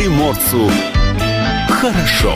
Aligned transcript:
приморцу 0.00 0.70
хорошо. 1.68 2.34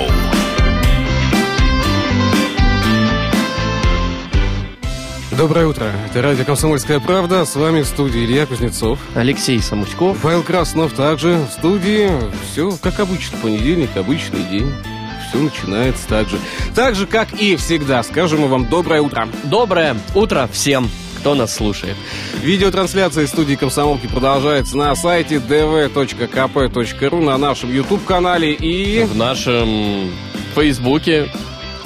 Доброе 5.30 5.66
утро. 5.66 5.90
Это 6.10 6.20
радио 6.20 6.44
«Комсомольская 6.44 7.00
правда». 7.00 7.46
С 7.46 7.56
вами 7.56 7.80
в 7.80 7.86
студии 7.86 8.26
Илья 8.26 8.44
Кузнецов. 8.44 8.98
Алексей 9.14 9.60
Самуськов. 9.60 10.18
Павел 10.20 10.42
Краснов 10.42 10.92
также 10.92 11.38
в 11.38 11.52
студии. 11.52 12.10
Все 12.44 12.76
как 12.82 13.00
обычно. 13.00 13.38
Понедельник, 13.38 13.96
обычный 13.96 14.42
день. 14.42 14.70
Все 15.30 15.38
начинается 15.38 16.06
так 16.06 16.28
же. 16.28 16.36
Так 16.74 16.94
же, 16.94 17.06
как 17.06 17.32
и 17.32 17.56
всегда. 17.56 18.02
Скажем 18.02 18.42
мы 18.42 18.48
вам 18.48 18.68
доброе 18.68 19.00
утро. 19.00 19.26
Доброе 19.44 19.96
утро 20.14 20.50
всем, 20.52 20.90
кто 21.24 21.34
нас 21.34 21.54
слушает. 21.54 21.96
Видеотрансляция 22.42 23.24
из 23.24 23.30
студии 23.30 23.54
«Комсомолки» 23.54 24.06
продолжается 24.06 24.76
на 24.76 24.94
сайте 24.94 25.36
dv.kp.ru, 25.36 27.24
на 27.24 27.38
нашем 27.38 27.72
YouTube-канале 27.72 28.52
и... 28.52 29.04
В 29.04 29.16
нашем 29.16 30.10
Фейсбуке 30.54 31.30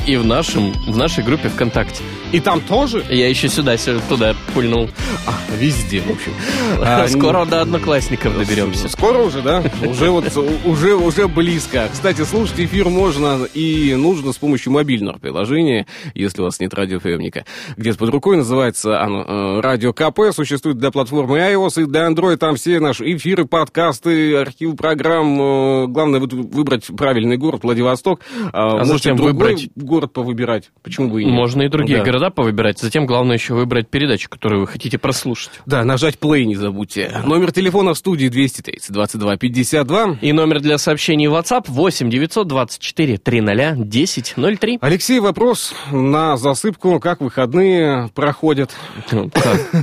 и 0.08 0.16
в, 0.16 0.24
нашем, 0.24 0.72
в 0.72 0.96
нашей 0.96 1.22
группе 1.22 1.50
ВКонтакте. 1.50 2.02
И 2.30 2.40
там 2.40 2.60
тоже? 2.60 3.04
Я 3.08 3.28
еще 3.28 3.48
сюда, 3.48 3.76
туда 4.08 4.34
пульнул. 4.52 4.90
А, 5.26 5.32
везде, 5.56 6.00
в 6.00 6.10
общем. 6.10 6.32
А, 6.80 7.08
Скоро 7.08 7.44
до 7.44 7.62
одноклассников 7.62 8.36
доберемся. 8.36 8.88
Скоро 8.88 9.18
уже, 9.18 9.42
да? 9.42 9.62
Уже 9.84 10.10
вот, 10.10 10.24
уже, 10.64 10.94
уже 10.94 11.26
близко. 11.26 11.88
Кстати, 11.92 12.22
слушать 12.22 12.60
эфир 12.60 12.88
можно 12.88 13.44
и 13.52 13.94
нужно 13.94 14.32
с 14.32 14.36
помощью 14.36 14.72
мобильного 14.72 15.18
приложения, 15.18 15.86
если 16.14 16.40
у 16.42 16.44
вас 16.44 16.60
нет 16.60 16.72
радиоприемника. 16.74 17.44
Где-то 17.76 17.98
под 17.98 18.10
рукой 18.10 18.36
называется 18.36 19.00
оно 19.00 19.24
э, 19.26 19.60
Радио 19.60 19.92
КП, 19.92 20.32
существует 20.32 20.78
для 20.78 20.90
платформы 20.90 21.38
iOS 21.38 21.82
и 21.82 21.86
для 21.86 22.08
Android. 22.08 22.36
Там 22.36 22.56
все 22.56 22.78
наши 22.78 23.04
эфиры, 23.16 23.44
подкасты, 23.46 24.36
архив 24.36 24.76
программ. 24.76 25.40
Э, 25.40 25.86
главное 25.88 26.20
выбрать 26.20 26.86
правильный 26.96 27.36
город, 27.36 27.64
Владивосток. 27.64 28.20
А, 28.52 28.80
а 28.80 28.84
зачем 28.84 29.16
выбрать? 29.16 29.68
город 29.74 30.12
повыбирать. 30.12 30.70
Почему 30.82 31.08
бы 31.08 31.22
и 31.22 31.24
нет? 31.24 31.34
Можно 31.34 31.62
и 31.62 31.68
другие 31.68 31.98
да. 31.98 32.04
города 32.04 32.17
города 32.18 32.34
повыбирать. 32.34 32.78
Затем 32.78 33.06
главное 33.06 33.36
еще 33.36 33.54
выбрать 33.54 33.88
передачу, 33.88 34.28
которую 34.28 34.62
вы 34.62 34.66
хотите 34.66 34.98
прослушать. 34.98 35.52
Да, 35.66 35.84
нажать 35.84 36.16
play 36.16 36.44
не 36.44 36.56
забудьте. 36.56 37.22
Номер 37.24 37.52
телефона 37.52 37.94
в 37.94 37.98
студии 37.98 38.28
230 38.28 38.92
22 38.92 39.36
52. 39.36 40.18
И 40.20 40.32
номер 40.32 40.60
для 40.60 40.78
сообщений 40.78 41.28
в 41.28 41.34
WhatsApp 41.34 41.64
8 41.68 42.10
924 42.10 43.18
300 43.18 43.74
10 43.76 44.34
03. 44.58 44.78
Алексей, 44.80 45.20
вопрос 45.20 45.74
на 45.92 46.36
засыпку. 46.36 46.98
Как 46.98 47.20
выходные 47.20 48.10
проходят? 48.14 48.74
Ну, 49.12 49.30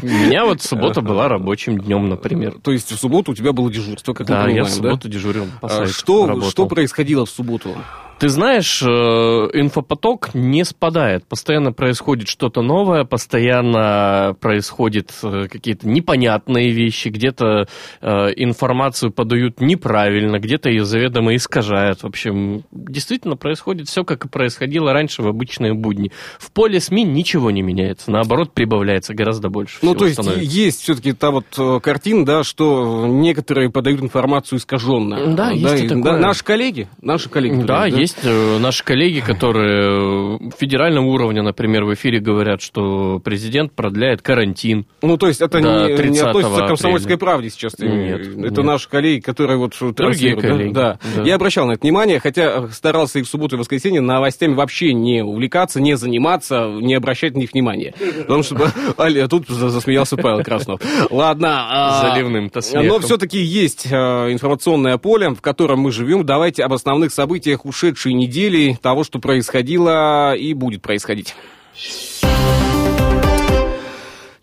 у 0.02 0.06
меня 0.06 0.46
вот 0.46 0.62
суббота 0.62 1.02
была 1.02 1.30
рабочим 1.30 1.80
днем, 1.80 2.10
например. 2.10 2.56
То 2.62 2.72
есть 2.72 2.92
в 2.92 2.98
субботу 2.98 3.32
у 3.32 3.36
тебя 3.36 3.54
было 3.54 3.72
дежурство, 3.72 4.14
как 4.14 4.28
да, 4.28 4.48
я 4.50 4.66
в 4.66 4.70
субботу 4.70 5.08
дежурил 5.08 5.48
по 5.62 5.70
а 5.70 5.88
Что, 5.88 6.42
что 6.50 6.68
происходило 6.68 7.26
в 7.26 7.30
субботу? 7.30 7.76
Ты 8.18 8.30
знаешь, 8.30 8.82
э, 8.82 8.88
инфопоток 8.88 10.34
не 10.34 10.64
спадает. 10.64 11.28
Постоянно 11.28 11.74
происходит 11.74 12.30
что-то 12.30 12.62
новое, 12.62 13.04
постоянно 13.04 14.36
происходят 14.40 15.12
э, 15.22 15.48
какие-то 15.52 15.88
непонятные 15.88 16.72
вещи, 16.72 17.10
где-то 17.10 17.68
э, 18.02 18.08
информацию 18.38 19.12
подают 19.12 19.60
неправильно, 19.60 20.40
где-то 20.40 20.70
ее 20.70 20.86
заведомо 20.86 21.36
искажают. 21.36 22.04
В 22.04 22.08
общем, 22.08 22.64
действительно 22.72 23.36
происходит 23.36 23.90
все, 23.90 24.06
как 24.06 24.26
и 24.26 24.30
происходило 24.30 24.94
раньше 24.94 25.22
в 25.22 25.28
обычные 25.28 25.74
будни. 25.74 26.12
В 26.40 26.52
поле 26.52 26.80
СМИ 26.80 27.04
ничего 27.04 27.52
не 27.52 27.62
меняется, 27.62 28.12
наоборот, 28.12 28.54
прибавляется 28.54 29.14
гораздо 29.14 29.50
больше. 29.50 29.80
Ну, 29.82 29.94
то 29.94 30.06
есть 30.06 30.22
становится. 30.22 30.42
есть 30.42 30.82
все-таки 30.82 31.12
та 31.12 31.32
вот 31.32 31.82
картина, 31.84 32.26
да, 32.26 32.44
что 32.46 33.08
некоторые 33.08 33.70
подают 33.70 34.02
информацию 34.02 34.60
искаженно. 34.60 35.36
Да, 35.36 35.52
есть 35.52 35.84
и, 35.84 35.88
такое. 35.90 36.18
Наши 36.18 36.46
коллеги, 36.46 36.88
наши 37.02 37.28
коллеги. 37.30 37.62
Да, 37.62 37.82
да, 37.82 37.86
есть 37.88 38.05
э, 38.24 38.58
наши 38.60 38.84
коллеги, 38.84 39.20
которые 39.20 40.40
федерального 40.58 41.06
уровня, 41.06 41.42
например, 41.42 41.86
в 41.86 41.94
эфире 41.94 42.20
говорят, 42.20 42.62
что 42.62 43.20
президент 43.24 43.74
продляет 43.74 44.22
карантин. 44.22 44.86
Ну, 45.02 45.18
то 45.18 45.28
есть 45.28 45.42
это 45.42 45.60
не, 45.60 46.10
не 46.10 46.20
относится 46.20 46.64
к 46.64 46.68
комсомольской 46.68 47.18
правде 47.18 47.50
сейчас? 47.50 47.78
Нет. 47.80 48.22
Это 48.22 48.38
нет. 48.38 48.58
наши 48.64 48.90
коллеги, 48.90 49.22
которые 49.22 49.58
вот 49.58 49.74
Другие 49.96 50.36
коллеги. 50.36 50.74
Да? 50.74 51.00
Да. 51.16 51.22
да. 51.22 51.24
Я 51.24 51.36
обращал 51.36 51.66
на 51.68 51.74
это 51.74 51.82
внимание, 51.82 52.20
хотя 52.20 52.68
старался 52.70 53.20
и 53.20 53.24
в 53.24 53.28
субботу, 53.28 53.56
и 53.56 53.58
в 53.58 53.60
воскресенье 53.62 54.02
новостями 54.02 54.54
вообще 54.54 54.94
не 54.94 55.24
увлекаться, 55.24 55.82
не 55.82 55.98
заниматься, 55.98 56.68
не 56.68 56.94
обращать 56.94 57.34
на 57.34 57.40
них 57.40 57.54
внимания. 57.54 57.94
Потому 58.22 58.44
что 58.44 58.72
тут 59.30 59.48
засмеялся 59.48 60.18
Павел 60.18 60.44
Краснов. 60.44 60.82
Ладно. 61.10 61.68
А, 61.70 62.10
Заливным-то 62.10 62.62
Но 62.84 63.00
все-таки 63.00 63.40
есть 63.40 63.88
а, 63.92 64.32
информационное 64.32 64.98
поле, 64.98 65.30
в 65.30 65.42
котором 65.42 65.80
мы 65.80 65.92
живем. 65.92 66.26
Давайте 66.26 66.64
об 66.64 66.74
основных 66.74 67.12
событиях 67.12 67.66
ушедших 67.66 67.95
ушедшей 67.96 68.14
недели, 68.14 68.78
того, 68.82 69.04
что 69.06 69.20
происходило 69.20 70.36
и 70.36 70.54
будет 70.54 70.82
происходить. 70.82 71.34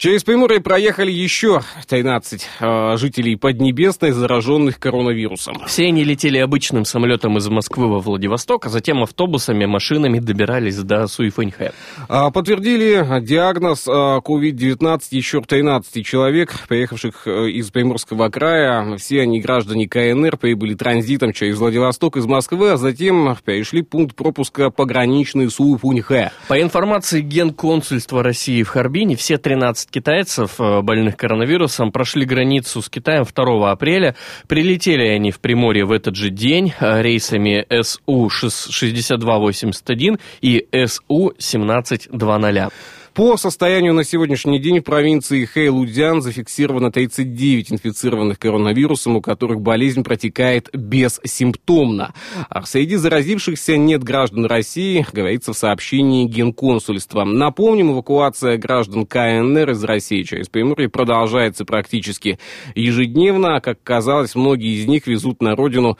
Через 0.03 0.25
Приморье 0.25 0.61
проехали 0.61 1.13
еще 1.13 1.61
13 1.87 2.49
э, 2.59 2.97
жителей 2.97 3.37
Поднебесной, 3.37 4.11
зараженных 4.11 4.81
коронавирусом. 4.81 5.63
Все 5.69 5.87
они 5.87 6.03
летели 6.03 6.39
обычным 6.39 6.85
самолетом 6.85 7.39
из 7.39 7.49
Москвы 7.49 7.87
во 7.87 8.01
Владивосток, 8.01 8.67
а 8.67 8.69
затем 8.69 9.05
автобусами, 9.05 9.65
машинами 9.65 10.19
добирались 10.19 10.79
до 10.79 11.07
Суйфэньхэ. 11.07 11.71
А, 12.09 12.33
подтвердили 12.33 13.21
диагноз 13.21 13.87
COVID-19 13.87 15.03
еще 15.13 15.41
13 15.41 16.05
человек, 16.05 16.53
приехавших 16.67 17.29
э, 17.29 17.51
из 17.51 17.71
Приморского 17.71 18.29
края. 18.29 18.97
Все 18.97 19.21
они 19.21 19.41
граждане 19.41 19.87
КНР, 19.87 20.37
прибыли 20.37 20.75
транзитом 20.75 21.33
через 21.33 21.59
Владивосток 21.59 22.17
из 22.17 22.27
Москвы, 22.27 22.73
а 22.73 22.77
затем 22.77 23.37
перешли 23.45 23.83
пункт 23.83 24.17
пропуска 24.17 24.71
пограничный 24.71 25.49
Суйфэньхэ. 25.49 26.33
По 26.49 26.61
информации 26.61 27.21
Генконсульства 27.21 28.25
России 28.25 28.65
в 28.65 28.69
Харбине, 28.69 29.15
все 29.15 29.39
13 29.39 29.92
китайцев, 29.93 30.59
э, 30.59 30.83
больных 30.83 31.17
коронавирусом, 31.17 31.93
прошли 31.93 32.25
границу 32.25 32.83
с 32.83 32.89
Китаем 32.89 33.25
2 33.25 33.71
апреля. 33.71 34.17
Прилетели 34.49 35.07
они 35.07 35.31
в 35.31 35.39
Приморье 35.39 35.85
в 35.85 35.93
этот 35.93 36.17
же 36.17 36.31
день 36.31 36.75
э, 36.81 37.03
рейсами 37.03 37.65
СУ-6281 37.71 40.19
и 40.41 40.67
СУ-1720. 40.73 42.73
По 43.15 43.37
состоянию 43.37 43.93
на 43.93 44.05
сегодняшний 44.05 44.59
день 44.59 44.81
в 44.81 44.85
провинции 44.85 45.45
Хэйлудзян 45.45 46.23
зафиксировано 46.23 46.91
39 46.91 47.73
инфицированных 47.73 48.39
коронавирусом, 48.39 49.17
у 49.17 49.21
которых 49.21 49.61
болезнь 49.61 50.03
протекает 50.03 50.71
бессимптомно. 50.73 52.15
А 52.49 52.63
среди 52.63 52.97
заразившихся 52.97 53.77
нет 53.77 54.03
граждан 54.03 54.47
России, 54.47 55.07
говорится 55.13 55.53
в 55.53 55.59
сообщении 55.59 56.25
Генконсульства. 56.25 57.25
Напомним, 57.25 57.93
эвакуация 57.93 58.57
граждан 58.57 59.05
КНР 59.05 59.73
из 59.73 59.85
России 59.85 60.23
через 60.23 60.49
Приморье 60.49 60.89
продолжается 60.89 61.67
практически 61.67 62.39
ежедневно. 62.75 63.61
Как 63.61 63.83
казалось, 63.83 64.35
многие 64.35 64.81
из 64.81 64.87
них 64.87 65.07
везут 65.07 65.43
на 65.43 65.55
родину 65.55 65.99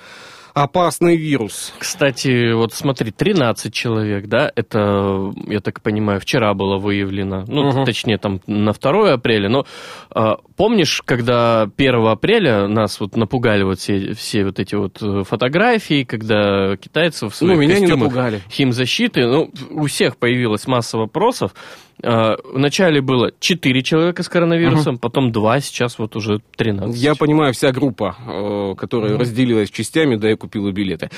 опасный 0.55 1.17
вирус. 1.17 1.73
Кстати, 1.79 2.53
вот 2.53 2.73
смотри, 2.75 3.11
13 3.11 3.73
человек, 3.73 4.27
да, 4.27 4.51
это, 4.55 5.33
я 5.47 5.61
так 5.61 5.81
понимаю, 5.81 6.21
вчера 6.21 6.53
было 6.55 6.79
выявлено, 6.79 7.45
ну, 7.47 7.69
угу. 7.69 7.85
точнее, 7.85 8.19
там, 8.19 8.41
на 8.47 8.73
2 8.73 9.15
апреля, 9.15 9.49
но 9.49 9.67
э, 10.15 10.35
помнишь, 10.57 11.03
когда 11.05 11.63
1 11.77 12.07
апреля 12.07 12.69
нас 12.69 13.01
вот 13.01 13.17
напугали 13.17 13.63
вот 13.63 13.79
все, 13.79 14.15
все 14.15 14.45
вот 14.45 14.59
эти 14.59 14.75
вот 14.75 15.03
э, 15.03 15.23
фотографии, 15.25 16.05
когда 16.05 16.77
китайцев 16.77 17.33
в 17.33 17.37
своих 17.37 17.55
ну, 17.55 17.61
меня 17.61 17.75
костюмах 17.77 17.97
не 17.97 18.05
напугали. 18.05 18.41
химзащиты, 18.51 19.27
ну, 19.27 19.51
у 19.71 19.87
всех 19.87 20.17
появилась 20.17 20.67
масса 20.67 20.99
вопросов, 20.99 21.55
вначале 22.03 23.01
было 23.01 23.33
4 23.39 23.83
человека 23.83 24.23
с 24.23 24.29
коронавирусом, 24.29 24.95
угу. 24.95 25.01
потом 25.01 25.33
2, 25.33 25.61
сейчас 25.61 25.99
вот 25.99 26.17
уже 26.17 26.41
13. 26.57 27.01
Я 27.01 27.15
понимаю, 27.15 27.53
вся 27.53 27.71
группа, 27.71 28.17
э, 28.27 28.75
которая 28.77 29.13
угу. 29.13 29.21
разделилась 29.21 29.71
частями, 29.71 30.17
да, 30.17 30.33
и 30.33 30.35
купила 30.35 30.73
билеты. 30.73 31.11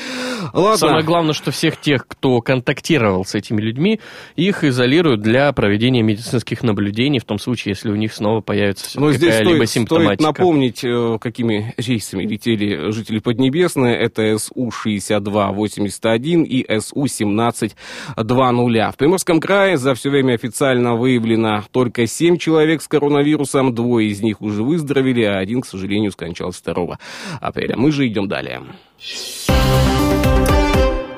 Ладно. 0.53 0.77
Самое 0.77 1.05
главное, 1.05 1.33
что 1.33 1.51
всех 1.51 1.81
тех, 1.81 2.07
кто 2.07 2.41
контактировал 2.41 3.25
с 3.25 3.35
этими 3.35 3.63
людьми, 3.63 4.01
их 4.37 4.65
изолируют 4.65 5.23
для 5.23 5.51
проведения 5.53 6.03
медицинских 6.03 6.63
наблюдений, 6.63 7.19
в 7.19 7.25
том 7.25 7.39
случае, 7.39 7.73
если 7.73 7.91
у 7.91 7.97
них 7.97 8.13
снова 8.13 8.41
появится 8.41 9.01
Но 9.01 9.13
какая-либо 9.13 9.33
здесь 9.33 9.71
стоит, 9.71 9.71
симптоматика. 9.71 10.23
Стоит 10.23 10.39
напомнить, 10.39 10.85
э, 10.85 11.19
какими 11.19 11.73
рейсами 11.79 12.25
летели 12.25 12.91
жители 12.91 13.21
Поднебесной. 13.21 13.95
Это 13.95 14.37
СУ-6281 14.39 16.45
и 16.45 16.79
СУ-1720. 16.79 17.73
В 18.17 18.95
Приморском 18.99 19.41
крае 19.41 19.79
за 19.79 19.95
все 19.95 20.11
время 20.11 20.35
официально 20.35 20.74
официально 20.75 20.95
выявлено 20.97 21.65
только 21.71 22.07
7 22.07 22.37
человек 22.39 22.83
с 22.83 22.89
коронавирусом, 22.89 23.75
двое 23.75 24.09
из 24.09 24.23
них 24.23 24.41
уже 24.41 24.63
выздоровели, 24.63 25.23
а 25.23 25.39
один, 25.39 25.61
к 25.61 25.67
сожалению, 25.67 26.11
скончался 26.11 26.63
2 26.65 26.99
апреля. 27.41 27.77
Мы 27.77 27.93
же 27.93 28.07
идем 28.07 28.29
далее. 28.29 28.63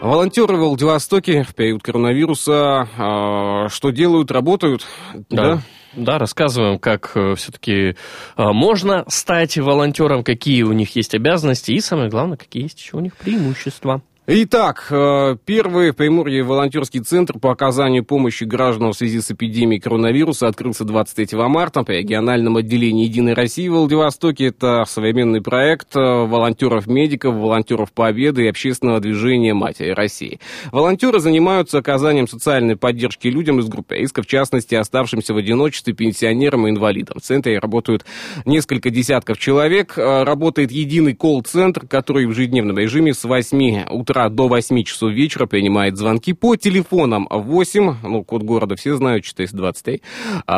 Волонтеры 0.03 0.57
в 0.57 0.61
Владивостоке 0.61 1.43
в 1.43 1.55
период 1.55 1.83
коронавируса 1.83 2.89
э, 2.97 3.69
что 3.71 3.91
делают? 3.91 4.31
Работают, 4.31 4.87
да? 5.31 5.55
да? 5.55 5.63
да, 5.97 6.19
рассказываем, 6.19 6.79
как 6.79 7.13
э, 7.15 7.35
все-таки 7.35 7.97
можно 8.37 9.05
стать 9.09 9.57
волонтером, 9.57 10.23
какие 10.23 10.63
у 10.63 10.73
них 10.73 10.95
есть 10.95 11.15
обязанности 11.15 11.73
и, 11.73 11.81
самое 11.81 12.09
главное, 12.09 12.37
какие 12.37 12.65
есть 12.65 12.79
еще 12.79 12.99
у 12.99 13.01
них 13.01 13.17
преимущества. 13.17 14.03
Итак, 14.29 14.89
э, 14.91 15.37
первый 15.45 15.93
в 15.93 15.95
Приморье 15.95 16.43
волонтерский 16.43 16.99
центр 16.99 17.39
по 17.39 17.53
оказанию 17.53 18.05
помощи 18.05 18.43
гражданам 18.43 18.91
в 18.91 18.97
связи 18.97 19.21
с 19.21 19.31
эпидемией 19.31 19.81
коронавируса 19.81 20.49
открылся 20.49 20.83
23 20.83 21.47
марта 21.47 21.85
при 21.85 21.99
региональном 21.99 22.57
отделении 22.57 23.05
«Единой 23.05 23.35
России» 23.35 23.69
в 23.69 23.75
Владивостоке. 23.75 24.47
Это 24.47 24.83
современный 24.85 25.43
проект 25.43 25.95
э, 25.95 26.01
волонтеров-медиков, 26.01 27.37
волонтеров 27.37 27.93
Победы 27.93 28.47
и 28.47 28.49
общественного 28.49 28.99
движения 28.99 29.55
«Матери 29.55 29.91
России». 29.91 30.41
Волонтеры 30.73 31.21
занимаются 31.21 31.79
оказанием 31.79 32.27
социальной 32.27 32.75
поддержки 32.75 33.29
людям 33.29 33.61
из 33.61 33.69
группы 33.69 33.95
риска, 33.95 34.23
в 34.23 34.27
частности, 34.27 34.75
оставшимся 34.75 35.35
в 35.35 35.37
одиночестве 35.37 35.95
пенсионерам 35.95 36.67
и 36.67 36.71
инвалидам. 36.71 37.21
В 37.21 37.23
центре 37.23 37.61
работают 37.61 38.05
несколько 38.45 38.91
десятков 38.91 39.39
человек. 39.39 39.97
Э, 39.97 40.25
работает 40.25 40.73
единый 40.73 41.15
колл-центр, 41.15 41.87
который 41.87 42.27
в 42.27 42.31
ежедневном 42.31 42.77
режиме 42.77 43.15
с 43.15 43.23
8 43.23 43.85
утра 43.89 44.16
утра 44.17 44.29
до 44.31 44.49
8 44.49 44.83
часов 44.85 45.13
вечера 45.13 45.47
принимает 45.47 45.97
звонки 45.97 46.33
по 46.33 46.57
телефонам 46.57 47.29
8, 47.31 47.97
ну, 48.03 48.25
код 48.25 48.43
города 48.43 48.75
все 48.75 48.97
знают, 48.97 49.25
420, 49.25 50.01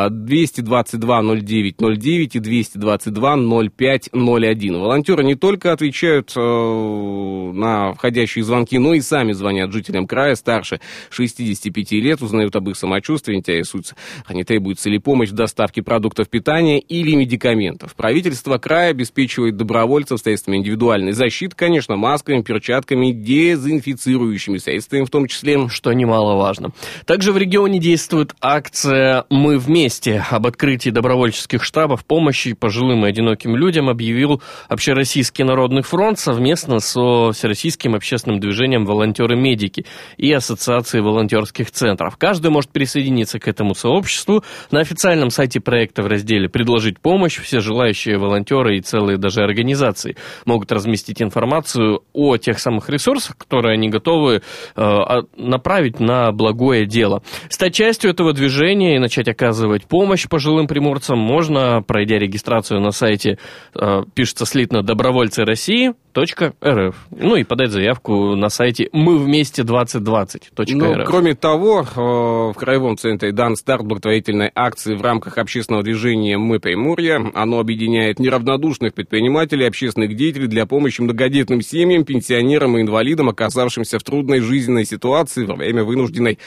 222 0.09 1.21
09 1.21 1.75
09 1.79 2.35
и 2.35 2.39
222 2.39 3.69
05 3.69 4.09
01. 4.13 4.79
Волонтеры 4.79 5.23
не 5.23 5.35
только 5.35 5.73
отвечают 5.73 6.31
э, 6.35 6.39
на 6.39 7.93
входящие 7.93 8.45
звонки, 8.45 8.77
но 8.77 8.93
и 8.93 9.01
сами 9.01 9.33
звонят 9.33 9.73
жителям 9.73 10.07
края 10.07 10.35
старше 10.35 10.79
65 11.09 11.91
лет, 11.93 12.21
узнают 12.21 12.55
об 12.55 12.69
их 12.69 12.77
самочувствии, 12.77 13.35
интересуются, 13.35 13.95
а 14.25 14.33
не 14.33 14.45
требуется 14.45 14.89
ли 14.89 14.99
помощь 14.99 15.29
в 15.29 15.33
доставке 15.33 15.83
продуктов 15.83 16.29
питания 16.29 16.79
или 16.79 17.13
медикаментов. 17.15 17.95
Правительство 17.95 18.57
края 18.57 18.91
обеспечивает 18.91 19.57
добровольцев 19.57 20.19
средствами 20.19 20.57
индивидуальной 20.57 21.11
защиты, 21.11 21.55
конечно, 21.55 21.97
масками, 21.97 22.41
перчатками, 22.41 23.11
дезинфицирующими 23.55 24.57
средствами 24.57 25.03
в 25.03 25.09
том 25.09 25.27
числе. 25.27 25.69
Что 25.69 25.93
немаловажно. 25.93 26.71
Также 27.05 27.31
в 27.31 27.37
регионе 27.37 27.79
действует 27.79 28.33
акция 28.41 29.25
«Мы 29.29 29.57
вместе». 29.57 30.23
Об 30.29 30.47
открытии 30.47 30.89
добровольческих 30.89 31.63
штабов 31.63 32.05
помощи 32.05 32.53
пожилым 32.53 33.05
и 33.05 33.09
одиноким 33.09 33.55
людям 33.55 33.89
объявил 33.89 34.41
Общероссийский 34.67 35.43
народный 35.43 35.81
фронт 35.81 36.19
совместно 36.19 36.79
со 36.79 37.31
Всероссийским 37.31 37.95
общественным 37.95 38.39
движением 38.39 38.85
«Волонтеры-медики» 38.85 39.85
и 40.17 40.31
Ассоциацией 40.31 41.03
волонтерских 41.03 41.71
центров. 41.71 42.17
Каждый 42.17 42.51
может 42.51 42.71
присоединиться 42.71 43.39
к 43.39 43.47
этому 43.47 43.75
сообществу. 43.75 44.43
На 44.71 44.79
официальном 44.79 45.29
сайте 45.29 45.59
проекта 45.59 46.03
в 46.03 46.07
разделе 46.07 46.49
«Предложить 46.49 46.99
помощь» 46.99 47.39
все 47.39 47.59
желающие 47.59 48.17
волонтеры 48.17 48.77
и 48.77 48.81
целые 48.81 49.17
даже 49.17 49.41
организации 49.41 50.15
могут 50.45 50.71
разместить 50.71 51.21
информацию 51.21 52.01
о 52.13 52.37
тех 52.37 52.59
самых 52.59 52.89
ресурсах, 52.89 53.35
которые 53.39 53.73
они 53.73 53.89
готовы 53.89 54.41
э, 54.75 55.21
направить 55.35 55.99
на 55.99 56.31
благое 56.31 56.85
дело. 56.85 57.23
Стать 57.49 57.73
частью 57.73 58.11
этого 58.11 58.33
движения 58.33 58.95
и 58.95 58.99
начать 58.99 59.27
оказывать 59.27 59.85
помощь 59.85 60.27
пожилым 60.27 60.67
приморцам 60.67 61.17
можно, 61.17 61.81
пройдя 61.81 62.19
регистрацию 62.19 62.79
на 62.79 62.91
сайте, 62.91 63.39
э, 63.73 64.03
пишется 64.13 64.45
слитно 64.45 64.83
«Добровольцы 64.83 65.43
России», 65.45 65.93
.рф. 66.15 66.95
Ну 67.11 67.35
и 67.35 67.43
подать 67.43 67.71
заявку 67.71 68.35
на 68.35 68.49
сайте 68.49 68.89
мы 68.91 69.17
вместе 69.17 69.61
2020.рф. 69.61 70.67
Ну, 70.69 71.05
кроме 71.05 71.35
того, 71.35 71.81
э, 71.81 71.99
в 71.99 72.53
Краевом 72.53 72.97
центре 72.97 73.31
дан 73.31 73.55
старт 73.55 73.85
благотворительной 73.85 74.51
акции 74.53 74.95
в 74.95 75.01
рамках 75.01 75.37
общественного 75.37 75.83
движения 75.83 76.37
«Мы 76.37 76.59
Приморье». 76.59 77.31
Оно 77.33 77.59
объединяет 77.59 78.19
неравнодушных 78.19 78.93
предпринимателей, 78.93 79.67
общественных 79.67 80.15
деятелей 80.15 80.47
для 80.47 80.65
помощи 80.65 81.01
многодетным 81.01 81.61
семьям, 81.61 82.03
пенсионерам 82.03 82.77
и 82.77 82.81
инвалидам, 82.81 83.28
оказавшимся 83.29 83.99
в 83.99 84.03
трудной 84.03 84.39
жизненной 84.39 84.85
ситуации 84.85 85.45
во 85.45 85.55
время 85.55 85.83
вынужденной 85.83 86.39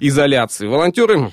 изоляции. 0.00 0.66
Волонтеры 0.66 1.32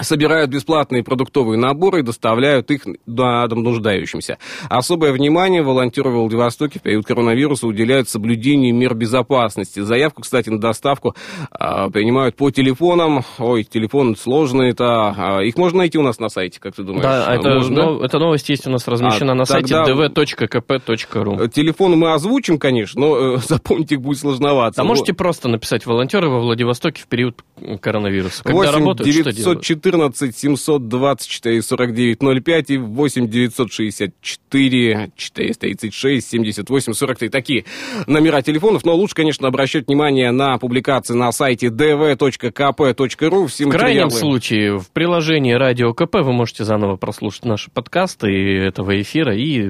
собирают 0.00 0.50
бесплатные 0.50 1.02
продуктовые 1.02 1.58
наборы 1.58 2.00
и 2.00 2.02
доставляют 2.02 2.70
их 2.70 2.82
на 3.06 3.46
дом 3.46 3.62
нуждающимся. 3.62 4.38
Особое 4.68 5.12
внимание 5.12 5.62
волонтеры 5.62 6.10
в 6.10 6.14
Владивостоке 6.14 6.78
в 6.78 6.82
период 6.82 7.06
коронавируса 7.06 7.66
уделяют 7.66 8.08
соблюдению 8.08 8.74
мер 8.74 8.94
безопасности. 8.94 9.80
Заявку, 9.80 10.22
кстати, 10.22 10.48
на 10.48 10.60
доставку 10.60 11.14
а, 11.50 11.90
принимают 11.90 12.36
по 12.36 12.50
телефонам. 12.50 13.22
Ой, 13.38 13.64
телефон 13.64 14.16
сложный, 14.16 14.70
это... 14.70 15.14
А, 15.16 15.42
их 15.42 15.56
можно 15.56 15.78
найти 15.78 15.98
у 15.98 16.02
нас 16.02 16.18
на 16.18 16.28
сайте, 16.28 16.60
как 16.60 16.74
ты 16.74 16.82
думаешь? 16.82 17.02
Да, 17.02 17.34
это, 17.34 17.60
но, 17.68 18.04
эта 18.04 18.18
новость 18.18 18.48
есть 18.48 18.66
у 18.66 18.70
нас 18.70 18.86
размещена 18.88 19.32
а, 19.32 19.34
на 19.34 19.44
сайте 19.44 19.74
dv.kp.ru. 19.74 21.48
Телефон 21.48 21.98
мы 21.98 22.12
озвучим, 22.12 22.58
конечно, 22.58 23.00
но 23.00 23.34
э, 23.34 23.36
запомнить 23.48 23.92
их 23.92 24.00
будет 24.00 24.18
сложновато. 24.18 24.80
А 24.80 24.84
можете 24.84 25.12
просто 25.12 25.48
написать 25.48 25.86
волонтеры 25.86 26.28
во 26.28 26.40
Владивостоке 26.40 27.02
в 27.02 27.06
период 27.06 27.42
коронавируса. 27.80 28.42
Когда 28.42 28.58
8 28.58 28.72
работают, 28.72 29.08
914 29.82 30.36
724 30.36 31.62
49 31.62 32.44
05 32.44 32.70
и 32.70 32.78
8 32.78 33.28
964 33.28 35.10
436 35.16 36.28
78 36.28 36.92
43. 36.92 37.28
Такие 37.28 37.64
номера 38.06 38.42
телефонов. 38.42 38.84
Но 38.84 38.94
лучше, 38.94 39.14
конечно, 39.14 39.48
обращать 39.48 39.88
внимание 39.88 40.30
на 40.30 40.58
публикации 40.58 41.14
на 41.14 41.32
сайте 41.32 41.68
dv.kp.ru. 41.68 43.46
Все 43.48 43.66
в 43.66 43.70
крайнем 43.70 44.10
случае, 44.10 44.78
в 44.78 44.90
приложении 44.90 45.52
Радио 45.52 45.92
КП 45.94 46.16
вы 46.16 46.32
можете 46.32 46.64
заново 46.64 46.96
прослушать 46.96 47.44
наши 47.44 47.70
подкасты 47.70 48.28
этого 48.58 49.00
эфира 49.00 49.34
и 49.34 49.68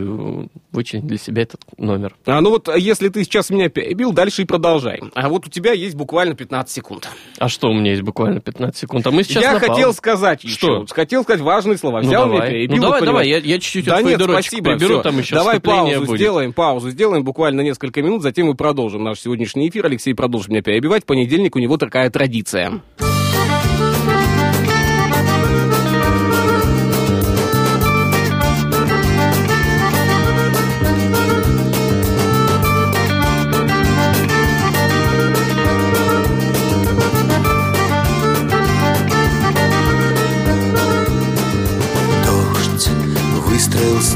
вычленить 0.73 1.06
для 1.06 1.19
себя 1.19 1.43
этот 1.43 1.62
номер. 1.79 2.14
А, 2.26 2.41
ну 2.41 2.50
вот, 2.50 2.69
если 2.76 3.09
ты 3.09 3.25
сейчас 3.25 3.50
меня 3.50 3.69
перебил, 3.69 4.12
дальше 4.12 4.43
и 4.43 4.44
продолжай. 4.44 5.00
А 5.14 5.29
вот 5.29 5.47
у 5.47 5.50
тебя 5.50 5.73
есть 5.73 5.94
буквально 5.94 6.35
15 6.35 6.73
секунд. 6.73 7.09
А 7.38 7.49
что 7.49 7.70
у 7.70 7.75
меня 7.75 7.93
есть 7.93 8.03
буквально 8.03 8.41
15 8.41 8.76
секунд? 8.76 9.06
А 9.06 9.11
мы 9.11 9.23
сейчас 9.25 9.43
Я 9.43 9.59
хотел 9.59 9.93
сказать 10.02 10.40
что? 10.46 10.82
Еще, 10.82 10.94
хотел 10.94 11.22
сказать 11.22 11.40
важные 11.40 11.78
слова. 11.78 12.00
Ну, 12.02 12.08
Взял 12.08 12.25
давай. 12.25 12.38
меня 12.40 12.50
перебил. 12.50 12.76
Ну, 12.76 12.82
давай, 12.82 13.00
давай, 13.02 13.28
я, 13.28 13.38
я 13.38 13.58
чуть-чуть 13.58 13.84
да 13.84 14.02
нет, 14.02 14.20
спасибо, 14.20 14.72
приберу, 14.72 14.94
все. 14.94 15.02
там 15.02 15.19
еще 15.19 15.34
Давай 15.34 15.60
паузу 15.60 16.00
будет. 16.04 16.19
сделаем, 16.19 16.52
паузу 16.52 16.90
сделаем, 16.90 17.25
буквально 17.25 17.60
несколько 17.60 18.02
минут, 18.02 18.22
затем 18.22 18.46
мы 18.49 18.54
продолжим 18.54 19.04
наш 19.04 19.20
сегодняшний 19.20 19.69
эфир. 19.69 19.87
Алексей 19.87 20.14
продолжит 20.14 20.49
меня 20.49 20.62
перебивать. 20.62 21.04
В 21.04 21.06
понедельник 21.06 21.56
у 21.56 21.58
него 21.58 21.76
такая 21.76 22.10
традиция. 22.10 22.82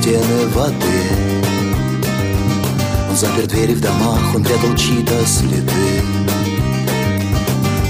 Стены 0.07 0.47
воды. 0.55 1.03
Он 3.11 3.17
запер 3.17 3.47
двери 3.49 3.75
в 3.75 3.81
домах, 3.81 4.21
он 4.37 4.45
прятал 4.45 4.73
чьи-то 4.77 5.27
следы. 5.27 5.73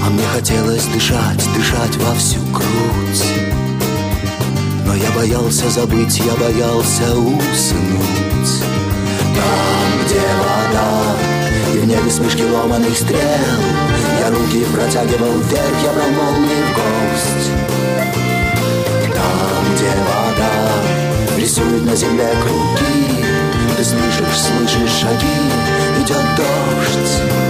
А 0.03 0.09
мне 0.09 0.23
хотелось 0.33 0.85
дышать, 0.85 1.47
дышать 1.55 1.95
во 1.97 2.15
всю 2.15 2.39
грудь. 2.51 3.23
Но 4.87 4.95
я 4.95 5.11
боялся 5.11 5.69
забыть, 5.69 6.17
я 6.17 6.33
боялся 6.37 7.15
уснуть. 7.15 8.51
Там, 9.35 9.89
где 10.05 10.21
вода 10.41 11.15
и 11.75 11.77
в 11.77 11.85
небе 11.85 12.09
вспышки 12.09 12.41
ломаных 12.41 12.97
стрел 12.97 13.19
Я 14.19 14.29
руки 14.31 14.65
протягивал 14.73 15.37
вверх, 15.37 15.83
я 15.83 15.93
брал 15.93 16.09
молнии 16.09 16.63
в 16.63 16.73
гость. 16.73 17.51
Там, 19.13 19.75
где 19.75 19.91
вода 20.07 20.56
Рисует 21.47 21.85
на 21.85 21.95
земле 21.95 22.27
круги. 22.41 23.23
Ты 23.77 23.81
слышишь, 23.81 24.37
слышишь 24.37 24.91
шаги 24.99 25.27
Идет 26.01 26.25
дождь 26.35 27.46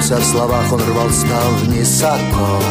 захлебнулся 0.00 0.16
в 0.16 0.24
словах, 0.24 0.72
он 0.72 0.80
рвал 0.80 1.10
ставни 1.10 1.82
саком 1.82 2.62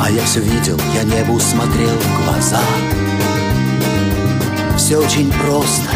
А 0.00 0.10
я 0.10 0.22
все 0.24 0.40
видел, 0.40 0.78
я 0.94 1.04
небу 1.04 1.38
смотрел 1.40 1.96
в 1.98 2.24
глаза. 2.24 2.60
Все 4.76 4.96
очень 4.96 5.32
просто, 5.32 5.90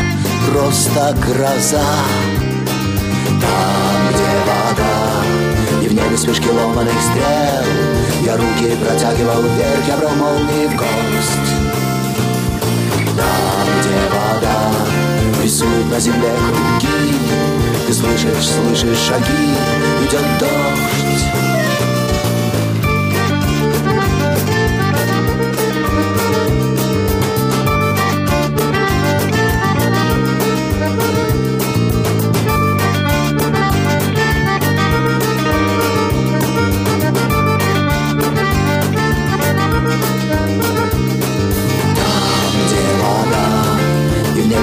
просто 0.51 1.17
гроза. 1.21 1.83
Там, 3.41 4.09
где 4.11 4.31
вода 4.47 5.83
И 5.83 5.89
в 5.89 5.95
небе 5.95 6.17
вспышки 6.17 6.47
ломаных 6.49 6.95
стрел 7.01 7.65
Я 8.25 8.37
руки 8.37 8.77
протягивал 8.77 9.43
вверх 9.43 9.89
Я 9.89 9.97
брал 9.97 10.15
молнии 10.15 10.67
в 10.67 10.77
гость 10.77 11.51
Там, 13.17 13.67
где 13.81 13.97
вода 14.13 15.43
Рисует 15.43 15.91
на 15.91 15.99
земле 15.99 16.31
круги 16.49 17.22
Ты 17.93 17.99
слышишь, 17.99 18.49
слышишь 18.49 18.99
шаги 19.07 19.55
Идет 20.07 20.25
дождь. 20.41 21.27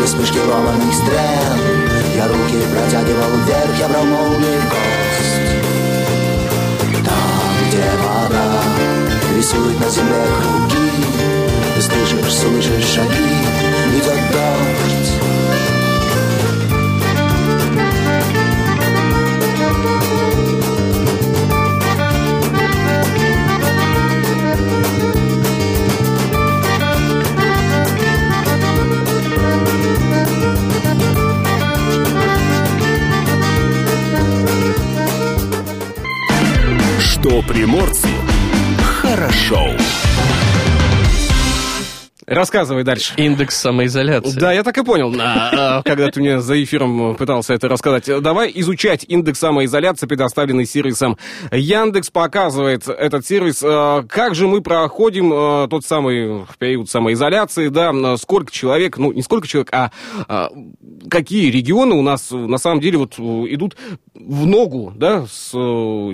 Вспышки 0.06 0.40
ломаных 0.40 0.92
стрел 0.96 1.79
Я 2.20 2.28
руки 2.28 2.58
протягивал 2.74 3.32
вверх, 3.46 3.80
я 3.80 3.88
брал 3.88 4.04
молнии 4.04 4.60
в 4.60 4.66
кость 4.68 5.40
Там, 7.06 7.52
где 7.70 7.84
вода 8.04 8.62
рисует 9.38 9.80
на 9.80 9.90
земле 9.90 10.26
круги 10.42 10.80
слышишь, 11.82 12.34
слышишь 12.34 12.94
шаги, 12.94 13.40
идет 13.96 14.20
дождь 14.34 15.19
Что 37.30 37.44
приморцу 37.44 38.08
хорошо. 38.82 39.70
Рассказывай 42.30 42.84
дальше. 42.84 43.16
Индекс 43.18 43.58
самоизоляции. 43.58 44.40
Да, 44.40 44.54
я 44.54 44.64
так 44.64 44.78
и 44.78 44.84
понял, 44.84 45.12
а, 45.20 45.82
когда 45.84 46.12
ты 46.12 46.20
мне 46.20 46.40
за 46.42 46.62
эфиром 46.64 47.16
пытался 47.16 47.56
это 47.56 47.68
рассказать. 47.68 48.06
Давай 48.22 48.52
изучать 48.56 49.04
индекс 49.08 49.40
самоизоляции, 49.40 50.06
предоставленный 50.06 50.66
сервисом 50.66 51.18
Яндекс. 51.52 52.12
Показывает 52.12 52.88
этот 52.88 53.26
сервис, 53.26 53.62
а, 53.64 54.04
как 54.04 54.36
же 54.36 54.48
мы 54.48 54.62
проходим 54.62 55.32
а, 55.34 55.68
тот 55.68 55.86
самый 55.86 56.46
период 56.60 56.88
самоизоляции, 56.88 57.70
да, 57.70 58.18
сколько 58.18 58.52
человек, 58.52 59.00
ну, 59.00 59.12
не 59.12 59.24
сколько 59.24 59.48
человек, 59.48 59.70
а 59.72 59.92
какие 61.10 61.50
регионы 61.50 61.96
у 61.96 62.04
нас 62.04 62.30
на 62.30 62.58
самом 62.60 62.80
деле 62.80 63.00
вот 63.00 63.18
идут 63.18 63.76
в 64.14 64.46
ногу, 64.46 64.94
да, 64.96 65.26
с 65.26 65.52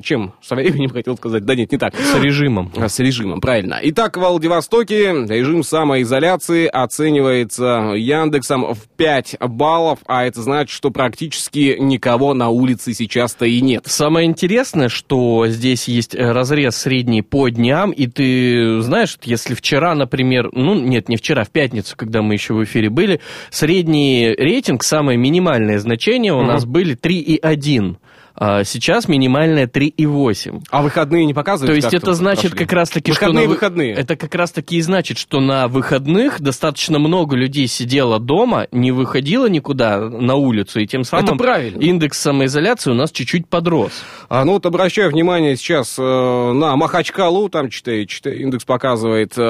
чем? 0.02 0.34
С 0.42 0.50
временем 0.52 0.90
хотел 0.94 1.18
сказать. 1.18 1.44
Да 1.44 1.56
нет, 1.56 1.74
не 1.74 1.78
так. 1.78 1.94
С 1.96 2.16
режимом. 2.22 2.72
С 2.76 3.00
режимом, 3.00 3.42
правильно. 3.42 3.80
Итак, 3.84 4.16
в 4.16 4.22
Владивостоке 4.22 5.26
режим 5.28 5.64
самоизоляции 5.64 6.05
самоизоляции 6.06 6.68
оценивается 6.68 7.94
Яндексом 7.96 8.74
в 8.74 8.88
5 8.96 9.38
баллов, 9.42 10.00
а 10.06 10.26
это 10.26 10.42
значит, 10.42 10.70
что 10.70 10.92
практически 10.92 11.78
никого 11.80 12.34
на 12.34 12.50
улице 12.50 12.94
сейчас-то 12.94 13.46
и 13.46 13.60
нет. 13.62 13.84
Самое 13.88 14.28
интересное, 14.28 14.90
что 14.90 15.48
здесь 15.48 15.88
есть 15.88 16.16
разрез 16.16 16.76
средний 16.76 17.22
по 17.22 17.50
дням, 17.50 17.92
и 17.92 18.08
ты 18.08 18.82
знаешь, 18.82 19.18
если 19.24 19.56
вчера, 19.56 19.96
например, 19.96 20.50
ну 20.54 20.76
нет, 20.76 21.10
не 21.10 21.18
вчера, 21.18 21.44
в 21.44 21.50
пятницу, 21.50 21.96
когда 21.98 22.22
мы 22.22 22.34
еще 22.34 22.54
в 22.54 22.64
эфире 22.64 22.90
были, 22.90 23.20
средний 23.50 24.36
рейтинг, 24.38 24.84
самое 24.84 25.18
минимальное 25.18 25.80
значение 25.80 26.34
у 26.34 26.38
угу. 26.38 26.46
нас 26.46 26.66
были 26.66 26.96
3,1. 26.96 27.98
А 28.36 28.64
сейчас 28.64 29.08
минимальная 29.08 29.68
3,8. 29.68 30.64
А 30.70 30.82
выходные 30.82 31.26
не 31.26 31.34
показывают? 31.34 31.72
То 31.72 31.76
есть 31.76 31.94
это 31.94 32.14
значит 32.14 32.52
прошли? 32.52 32.66
как 32.66 32.74
раз-таки, 32.74 33.12
выходные, 33.12 33.44
что... 33.44 33.48
На... 33.48 33.54
выходные. 33.54 33.94
Это 33.94 34.16
как 34.16 34.36
раз-таки 34.36 34.78
и 34.78 34.82
значит, 34.82 35.18
что 35.18 35.40
на 35.40 35.68
выходных 35.68 36.42
достаточно 36.42 37.00
много 37.00 37.36
людей 37.36 37.68
сидело 37.68 38.20
дома, 38.20 38.68
не 38.72 38.92
выходило 38.92 39.48
никуда 39.48 40.00
на 40.00 40.36
улицу, 40.36 40.82
и 40.82 40.88
тем 40.88 41.04
самым 41.04 41.26
это 41.26 41.36
правильно. 41.36 41.80
индекс 41.80 42.20
самоизоляции 42.20 42.92
у 42.92 42.94
нас 42.94 43.12
чуть-чуть 43.12 43.48
подрос. 43.48 43.92
А, 44.28 44.44
ну 44.44 44.54
вот 44.54 44.66
обращаю 44.66 45.10
внимание 45.12 45.56
сейчас 45.56 45.96
э, 45.98 46.02
на 46.02 46.76
Махачкалу, 46.76 47.50
там 47.50 47.70
4, 47.70 48.06
4 48.06 48.42
индекс 48.42 48.66
показывает, 48.66 49.34
э, 49.38 49.42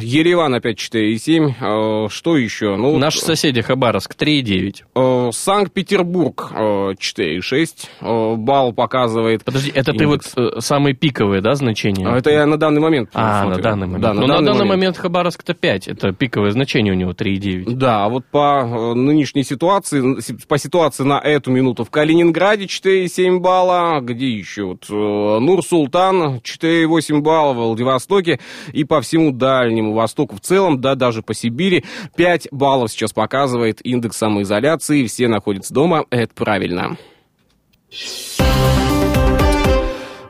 Ереван 0.00 0.54
опять 0.54 0.78
4,7, 0.78 2.06
э, 2.06 2.08
что 2.10 2.36
еще? 2.36 2.76
Ну, 2.76 2.96
Наши 2.98 3.20
соседи 3.20 3.60
Хабаровск 3.60 4.14
3,9. 4.16 4.82
Э, 4.94 5.30
Санкт-Петербург 5.32 6.52
э, 6.54 6.94
4,6, 6.98 7.88
балл 8.36 8.72
показывает. 8.72 9.44
Подожди, 9.44 9.70
это 9.74 9.92
индекс. 9.92 10.32
ты 10.32 10.42
вот 10.42 10.54
э, 10.56 10.60
самые 10.60 10.94
пиковые, 10.94 11.40
да, 11.40 11.54
значения? 11.54 12.06
А 12.08 12.16
это 12.16 12.30
я 12.30 12.46
на 12.46 12.56
данный 12.56 12.80
момент 12.80 13.10
А, 13.14 13.42
смотрю. 13.42 13.58
на 13.58 13.62
данный 13.62 13.86
момент. 13.86 14.02
Да, 14.02 14.14
на, 14.14 14.20
ну, 14.20 14.26
данный, 14.26 14.40
на 14.40 14.46
данный 14.46 14.58
момент, 14.60 14.70
момент 14.70 14.96
Хабаровск-то 14.98 15.54
5, 15.54 15.88
это 15.88 16.12
пиковое 16.12 16.50
значение 16.50 16.92
у 16.92 16.96
него 16.96 17.12
3,9. 17.12 17.74
Да, 17.74 18.04
а 18.04 18.08
вот 18.08 18.24
по 18.26 18.62
э, 18.64 18.94
нынешней 18.94 19.44
ситуации, 19.44 20.20
по 20.46 20.58
ситуации 20.58 21.04
на 21.04 21.18
эту 21.18 21.50
минуту 21.50 21.84
в 21.84 21.90
Калининграде 21.90 22.66
4,7 22.66 23.38
балла, 23.38 24.00
где 24.00 24.28
еще? 24.28 24.64
Вот, 24.64 24.86
э, 24.90 25.38
Нур-Султан 25.40 26.40
4,8 26.40 27.20
балла, 27.20 27.52
в 27.52 27.56
Владивостоке 27.56 28.40
и 28.72 28.84
по 28.84 29.00
всему 29.00 29.30
Дальнему 29.30 29.92
Востоку 29.92 30.36
в 30.36 30.40
целом, 30.40 30.80
да, 30.80 30.94
даже 30.94 31.22
по 31.22 31.34
Сибири 31.34 31.84
5 32.16 32.48
баллов 32.50 32.90
сейчас 32.90 33.12
показывает 33.12 33.84
индекс 33.84 34.16
самоизоляции, 34.16 35.06
все 35.06 35.28
находятся 35.28 35.74
дома, 35.74 36.04
это 36.10 36.34
правильно. 36.34 36.96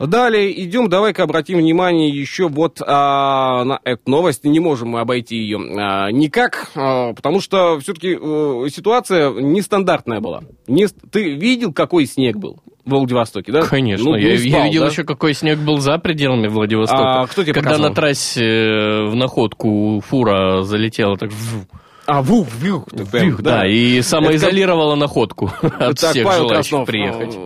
Далее 0.00 0.62
идем, 0.62 0.88
давай-ка 0.88 1.22
обратим 1.22 1.58
внимание 1.58 2.08
еще 2.08 2.48
вот 2.48 2.80
а, 2.84 3.64
на 3.64 3.80
эту 3.84 4.02
новость. 4.10 4.44
Не 4.44 4.60
можем 4.60 4.90
мы 4.90 5.00
обойти 5.00 5.36
ее 5.36 5.58
а, 5.58 6.10
никак, 6.10 6.70
а, 6.74 7.14
потому 7.14 7.40
что 7.40 7.78
все-таки 7.80 8.18
а, 8.20 8.66
ситуация 8.68 9.30
нестандартная 9.30 10.20
была. 10.20 10.42
Не, 10.66 10.88
ты 10.88 11.34
видел, 11.34 11.72
какой 11.72 12.06
снег 12.06 12.36
был? 12.36 12.60
в 12.84 12.90
Владивостоке, 12.90 13.50
да? 13.50 13.62
Конечно, 13.62 14.10
ну, 14.10 14.16
я, 14.16 14.36
спал, 14.36 14.50
я 14.50 14.64
видел 14.66 14.82
да? 14.82 14.88
еще, 14.88 15.04
какой 15.04 15.32
снег 15.32 15.58
был 15.58 15.78
за 15.78 15.96
пределами 15.98 16.48
Владивостока. 16.48 17.22
А, 17.22 17.26
кто 17.26 17.42
тебе 17.42 17.54
Когда 17.54 17.70
показал? 17.70 17.88
на 17.88 17.94
трассе 17.94 18.44
э, 18.44 19.04
в 19.06 19.14
находку 19.14 20.02
фура 20.06 20.62
залетела 20.64 21.16
так... 21.16 21.30
А, 22.06 22.22
вух, 22.22 22.48
вух, 22.60 22.84
вух, 22.92 23.42
да. 23.42 23.58
да, 23.58 23.66
и 23.66 24.02
самоизолировала 24.02 24.94
находку 24.94 25.50
от 25.62 25.98
так, 25.98 26.10
всех 26.10 26.26
Павел 26.26 26.48
желающих 26.48 26.70
Краснов, 26.70 26.86
приехать 26.86 27.38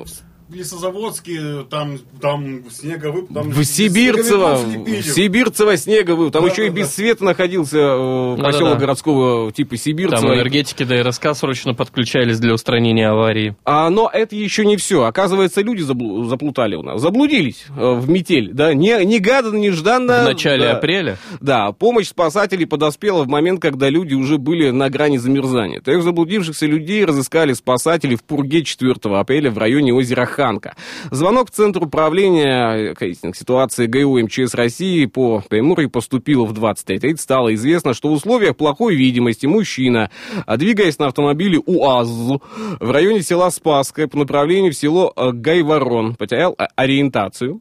лесозаводские, 0.51 1.65
там, 1.65 1.99
там 2.21 2.71
снега 2.71 3.11
выпал. 3.11 3.35
Там 3.35 3.51
в 3.51 3.65
Сибирцево, 3.65 4.57
в 4.57 5.03
Сибирцево 5.03 5.77
снега 5.77 6.13
выпал. 6.13 6.31
Там 6.31 6.45
да, 6.45 6.51
еще 6.51 6.63
да, 6.63 6.69
и 6.69 6.71
без 6.71 6.87
да. 6.87 6.93
света 6.93 7.25
находился 7.25 7.79
э, 7.79 8.37
да, 8.39 8.45
поселок 8.45 8.71
да, 8.71 8.75
да. 8.75 8.81
городского 8.81 9.53
типа 9.53 9.77
Сибирцево. 9.77 10.23
Там 10.23 10.35
энергетики 10.35 10.85
ДРСК 10.85 11.35
срочно 11.35 11.75
подключались 11.75 12.39
для 12.39 12.55
устранения 12.55 13.09
аварии. 13.09 13.57
А, 13.65 13.91
но 13.91 14.09
это 14.13 14.37
еще 14.37 14.65
не 14.65 14.77
все. 14.77 15.05
Оказывается, 15.05 15.61
люди 15.61 15.83
заблу- 15.83 16.25
заплутали 16.25 16.77
у 16.77 16.83
нас. 16.83 17.01
Заблудились 17.01 17.67
э, 17.69 17.95
в 17.95 18.09
метель. 18.09 18.53
Да? 18.53 18.73
Не, 18.75 19.05
негаданно, 19.05 19.57
нежданно. 19.57 20.23
В 20.23 20.27
начале 20.27 20.65
да, 20.65 20.77
апреля? 20.77 21.19
Да. 21.41 21.73
Помощь 21.73 22.09
спасателей 22.09 22.67
подоспела 22.67 23.25
в 23.25 23.29
момент, 23.29 23.61
когда 23.61 23.91
люди 23.91 24.15
уже 24.15 24.39
были 24.39 24.71
на 24.71 24.89
грани 24.89 25.19
замерзания. 25.19 25.81
Трех 25.81 26.03
заблудившихся 26.03 26.67
людей 26.67 27.05
разыскали 27.05 27.53
спасатели 27.53 28.15
в 28.15 28.25
Пурге 28.25 28.65
4 28.65 28.95
апреля 29.17 29.51
в 29.51 29.59
районе 29.59 29.93
озера 29.93 30.27
Ханка. 30.39 30.77
Звонок 31.11 31.51
в 31.51 31.53
Центр 31.53 31.83
управления 31.83 32.95
кризисных 32.95 33.35
ситуаций 33.35 33.89
ГУ 33.89 34.21
МЧС 34.21 34.55
России 34.55 35.07
по 35.07 35.43
Приморью 35.49 35.91
поступил 35.91 36.47
в 36.47 36.53
23.30. 36.53 37.17
Стало 37.17 37.53
известно, 37.57 37.93
что 37.93 38.09
в 38.09 38.13
условиях 38.13 38.57
плохой 38.57 38.95
видимости 38.95 39.47
мужчина, 39.47 40.13
двигаясь 40.47 41.01
на 41.01 41.07
автомобиле 41.07 41.59
УАЗ 41.59 42.39
в 42.79 42.91
районе 42.91 43.23
села 43.23 43.51
Спасское 43.51 44.07
по 44.07 44.17
направлению 44.17 44.73
в 44.73 44.77
село 44.77 45.13
Гайворон, 45.17 46.15
потерял 46.15 46.57
ориентацию. 46.77 47.61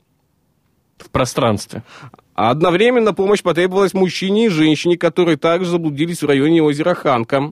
В 0.99 1.09
пространстве. 1.11 1.83
Одновременно 2.33 3.13
помощь 3.13 3.41
потребовалась 3.41 3.95
мужчине 3.95 4.45
и 4.45 4.49
женщине, 4.49 4.95
которые 4.95 5.37
также 5.37 5.71
заблудились 5.71 6.21
в 6.21 6.27
районе 6.27 6.61
озера 6.61 6.93
Ханка. 6.93 7.51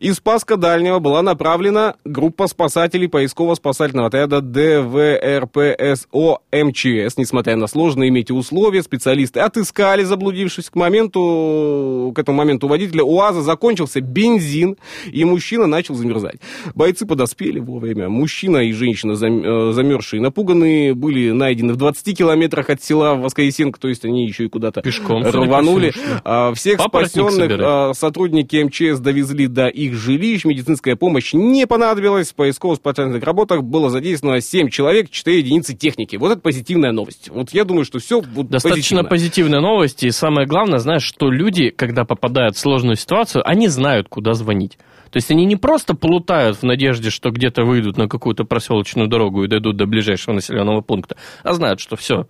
Из 0.00 0.16
Спаска 0.16 0.56
Дальнего 0.56 0.98
была 0.98 1.22
направлена 1.22 1.94
группа 2.04 2.46
спасателей 2.46 3.08
поисково-спасательного 3.08 4.06
отряда 4.06 4.40
ДВРПСО 4.40 6.38
МЧС. 6.52 7.16
Несмотря 7.16 7.56
на 7.56 7.66
сложные 7.66 8.10
метеоусловия, 8.10 8.82
специалисты 8.82 9.40
отыскали 9.40 10.02
заблудившись 10.04 10.70
к 10.70 10.74
моменту, 10.74 12.12
к 12.14 12.18
этому 12.18 12.38
моменту 12.38 12.68
водителя 12.68 13.04
УАЗа 13.04 13.42
закончился 13.42 14.00
бензин, 14.00 14.76
и 15.10 15.24
мужчина 15.24 15.66
начал 15.66 15.94
замерзать. 15.94 16.36
Бойцы 16.74 17.06
подоспели 17.06 17.58
вовремя. 17.58 18.08
Мужчина 18.08 18.58
и 18.58 18.72
женщина, 18.72 19.12
э, 19.12 19.72
замерзшие, 19.72 20.20
напуганные, 20.20 20.94
были 20.94 21.30
найдены 21.30 21.74
в 21.74 21.76
20 21.76 22.16
километрах 22.16 22.70
от 22.70 22.82
села 22.82 23.14
Воскресенко, 23.14 23.78
то 23.78 23.88
есть 23.88 24.04
они 24.04 24.26
еще 24.26 24.44
и 24.44 24.48
куда-то 24.48 24.82
Пешком, 24.82 25.24
рванули. 25.24 25.92
А, 26.24 26.52
Всех 26.54 26.78
Папоротник 26.78 27.30
спасенных 27.30 27.60
а, 27.60 27.92
сотрудники 27.94 28.56
МЧС 28.62 29.00
довезли 29.00 29.46
до 29.46 29.65
их 29.68 29.94
жилищ. 29.94 30.44
Медицинская 30.44 30.96
помощь 30.96 31.32
не 31.32 31.66
понадобилась. 31.66 32.30
В 32.32 32.34
поисково-спасательных 32.34 33.22
работах 33.22 33.62
было 33.62 33.90
задействовано 33.90 34.40
7 34.40 34.68
человек, 34.70 35.10
4 35.10 35.38
единицы 35.38 35.74
техники. 35.74 36.16
Вот 36.16 36.32
это 36.32 36.40
позитивная 36.40 36.92
новость. 36.92 37.28
Вот 37.30 37.50
я 37.52 37.64
думаю, 37.64 37.84
что 37.84 37.98
все 37.98 38.20
вот 38.20 38.48
Достаточно 38.48 39.04
позитивно. 39.04 39.08
позитивная 39.08 39.60
новость, 39.60 40.02
и 40.04 40.10
самое 40.10 40.46
главное, 40.46 40.78
знаешь, 40.78 41.02
что 41.02 41.30
люди, 41.30 41.70
когда 41.70 42.04
попадают 42.04 42.56
в 42.56 42.58
сложную 42.58 42.96
ситуацию, 42.96 43.42
они 43.48 43.68
знают, 43.68 44.08
куда 44.08 44.34
звонить. 44.34 44.78
То 45.10 45.18
есть 45.18 45.30
они 45.30 45.46
не 45.46 45.56
просто 45.56 45.94
плутают 45.94 46.58
в 46.58 46.62
надежде, 46.64 47.10
что 47.10 47.30
где-то 47.30 47.64
выйдут 47.64 47.96
на 47.96 48.08
какую-то 48.08 48.44
проселочную 48.44 49.08
дорогу 49.08 49.44
и 49.44 49.48
дойдут 49.48 49.76
до 49.76 49.86
ближайшего 49.86 50.34
населенного 50.34 50.80
пункта, 50.80 51.16
а 51.42 51.52
знают, 51.54 51.80
что 51.80 51.96
все. 51.96 52.26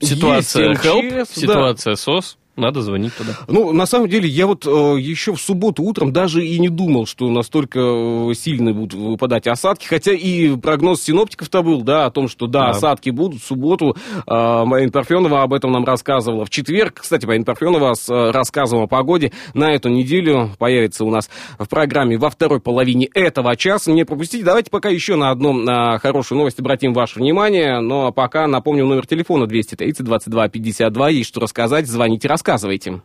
Ситуация 0.00 0.70
Есть 0.70 0.84
help, 0.84 1.02
МЧС, 1.02 1.34
да. 1.34 1.40
ситуация 1.40 1.94
СОС, 1.94 2.38
надо 2.56 2.82
звонить 2.82 3.14
туда. 3.16 3.32
Ну, 3.48 3.72
на 3.72 3.86
самом 3.86 4.08
деле, 4.08 4.28
я 4.28 4.46
вот 4.46 4.66
э, 4.66 4.70
еще 5.00 5.34
в 5.34 5.40
субботу 5.40 5.82
утром 5.82 6.12
даже 6.12 6.44
и 6.44 6.58
не 6.58 6.68
думал, 6.68 7.06
что 7.06 7.28
настолько 7.30 7.78
э, 7.80 8.34
сильно 8.34 8.72
будут 8.72 8.94
выпадать 8.94 9.46
осадки, 9.46 9.86
хотя 9.86 10.12
и 10.12 10.56
прогноз 10.56 11.02
синоптиков-то 11.02 11.62
был, 11.62 11.82
да, 11.82 12.06
о 12.06 12.10
том, 12.10 12.28
что 12.28 12.46
да, 12.46 12.64
Да. 12.64 12.70
осадки 12.70 13.10
будут 13.10 13.40
в 13.42 13.46
субботу. 13.46 13.96
Э, 14.26 14.64
Марина 14.64 14.90
Парфенова 14.92 15.42
об 15.42 15.54
этом 15.54 15.72
нам 15.72 15.84
рассказывала 15.84 16.44
в 16.44 16.50
четверг. 16.50 17.00
Кстати, 17.00 17.24
Марина 17.24 17.44
Парфенова 17.44 17.94
с 17.94 18.08
э, 18.10 18.30
рассказом 18.30 18.80
о 18.80 18.86
погоде 18.86 19.32
на 19.54 19.72
эту 19.72 19.88
неделю 19.88 20.50
появится 20.58 21.04
у 21.04 21.10
нас 21.10 21.30
в 21.58 21.66
программе 21.68 22.18
во 22.18 22.28
второй 22.30 22.60
половине 22.60 23.06
этого 23.14 23.56
часа. 23.56 23.90
Не 23.92 24.04
пропустите. 24.04 24.44
Давайте 24.44 24.70
пока 24.70 24.88
еще 24.90 25.16
на 25.16 25.30
одну 25.30 25.52
на 25.52 25.98
хорошую 25.98 26.38
новость 26.38 26.58
обратим 26.60 26.92
ваше 26.92 27.20
внимание. 27.20 27.80
Но 27.80 28.12
пока 28.12 28.46
напомню 28.46 28.86
номер 28.86 29.06
телефона 29.06 29.46
230 29.46 30.04
22 30.04 30.48
52. 30.48 31.08
Есть 31.10 31.28
что 31.28 31.40
рассказать. 31.40 31.86
Звоните, 31.86 32.28
рассказывайте. 32.28 32.39
Рассказывайте. 32.40 33.02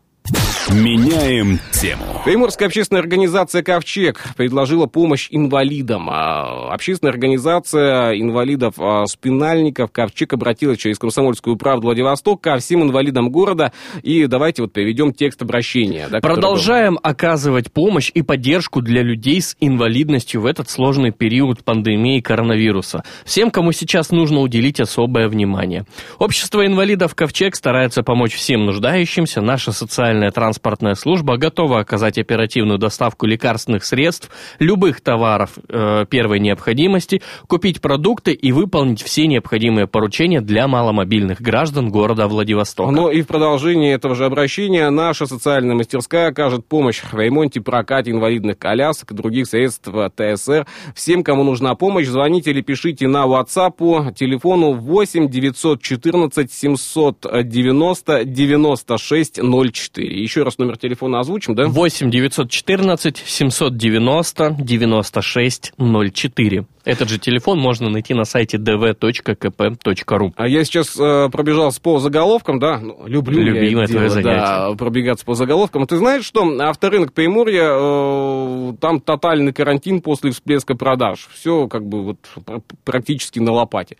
Меняем 0.72 1.60
тему. 1.72 2.04
Приморская 2.26 2.68
общественная 2.68 3.04
организация 3.04 3.62
«Ковчег» 3.62 4.24
предложила 4.36 4.88
помощь 4.88 5.28
инвалидам. 5.30 6.10
А 6.10 6.74
Общественная 6.74 7.14
организация 7.14 8.20
инвалидов-спинальников 8.20 9.92
«Ковчег» 9.92 10.34
обратилась 10.34 10.80
через 10.80 10.98
«Комсомольскую 10.98 11.56
правду» 11.56 11.86
Владивосток 11.86 12.42
ко 12.42 12.58
всем 12.58 12.82
инвалидам 12.82 13.30
города. 13.30 13.74
И 14.02 14.26
давайте 14.26 14.64
вот 14.64 14.74
приведем 14.74 15.14
текст 15.14 15.44
обращения. 15.44 16.08
да, 16.10 16.18
который 16.18 16.34
был. 16.34 16.42
Продолжаем 16.42 16.98
оказывать 17.04 17.72
помощь 17.72 18.10
и 18.16 18.24
поддержку 18.24 18.82
для 18.82 19.04
людей 19.04 19.42
с 19.42 19.56
инвалидностью 19.60 20.42
в 20.42 20.48
этот 20.48 20.68
сложный 20.72 21.12
период 21.12 21.64
пандемии 21.64 22.22
коронавируса. 22.22 23.04
Всем, 23.24 23.52
кому 23.52 23.72
сейчас 23.72 24.10
нужно 24.10 24.40
уделить 24.40 24.80
особое 24.80 25.30
внимание. 25.30 25.86
Общество 26.18 26.66
инвалидов 26.66 27.14
«Ковчег» 27.14 27.56
старается 27.56 28.02
помочь 28.02 28.34
всем 28.34 28.66
нуждающимся. 28.66 29.42
Наша 29.42 29.72
социальная 29.72 30.32
транспортная 30.32 30.55
служба 30.96 31.38
готова 31.38 31.80
оказать 31.80 32.18
оперативную 32.18 32.78
доставку 32.78 33.26
лекарственных 33.26 33.84
средств, 33.84 34.30
любых 34.60 35.02
товаров 35.02 35.52
э, 35.70 36.06
первой 36.10 36.40
необходимости, 36.40 37.22
купить 37.48 37.82
продукты 37.82 38.34
и 38.34 38.52
выполнить 38.52 39.02
все 39.02 39.28
необходимые 39.28 39.88
поручения 39.88 40.42
для 40.42 40.68
маломобильных 40.68 41.42
граждан 41.42 41.90
города 41.90 42.28
Владивостока. 42.28 42.92
Ну 42.92 43.10
и 43.10 43.22
в 43.22 43.28
продолжении 43.28 43.94
этого 43.94 44.16
же 44.16 44.26
обращения 44.26 44.90
наша 44.90 45.26
социальная 45.26 45.76
мастерская 45.76 46.30
окажет 46.30 46.66
помощь 46.68 47.02
в 47.02 47.14
ремонте, 47.18 47.62
прокате 47.62 48.12
инвалидных 48.12 48.58
колясок 48.58 49.12
и 49.12 49.16
других 49.16 49.48
средств 49.48 49.90
ТСР. 49.90 50.66
Всем, 50.96 51.24
кому 51.24 51.44
нужна 51.44 51.76
помощь, 51.76 52.08
звоните 52.08 52.52
или 52.52 52.62
пишите 52.62 53.08
на 53.08 53.26
WhatsApp 53.26 53.72
по 53.72 54.12
телефону 54.16 54.74
8 54.74 55.30
914 55.30 56.52
790 56.52 58.26
96 58.26 59.40
04. 59.42 60.22
Еще 60.22 60.44
раз 60.46 60.58
номер 60.58 60.78
телефона 60.78 61.20
озвучим, 61.20 61.56
да? 61.56 61.66
8 61.68 62.10
914 62.10 63.18
790 63.26 64.56
96 64.60 65.74
04. 65.78 66.66
Этот 66.86 67.10
же 67.10 67.18
телефон 67.18 67.58
можно 67.60 67.90
найти 67.90 68.14
на 68.14 68.26
сайте 68.26 68.58
dv.kp.ru. 68.58 70.32
А 70.36 70.48
я 70.48 70.64
сейчас 70.64 70.96
э, 71.00 71.30
пробежался 71.32 71.82
по 71.82 71.98
заголовкам, 72.00 72.60
да, 72.60 72.78
ну, 72.80 73.08
люблю 73.08 73.40
я 73.42 73.54
Любимое 73.54 73.86
это 73.86 73.94
твое 73.94 74.10
дело, 74.10 74.22
да, 74.22 74.58
занятие. 74.60 74.78
пробегаться 74.78 75.26
по 75.26 75.34
заголовкам. 75.34 75.88
Ты 75.88 75.98
знаешь, 75.98 76.24
что 76.26 76.44
авторынок 76.62 77.12
Приморья, 77.14 77.70
э, 77.72 78.74
там 78.80 79.00
тотальный 79.02 79.52
карантин 79.52 80.02
после 80.02 80.30
всплеска 80.32 80.76
продаж. 80.76 81.28
Все 81.34 81.68
как 81.68 81.88
бы 81.88 82.04
вот 82.04 82.18
пр- 82.46 82.62
практически 82.84 83.40
на 83.40 83.52
лопате. 83.52 83.98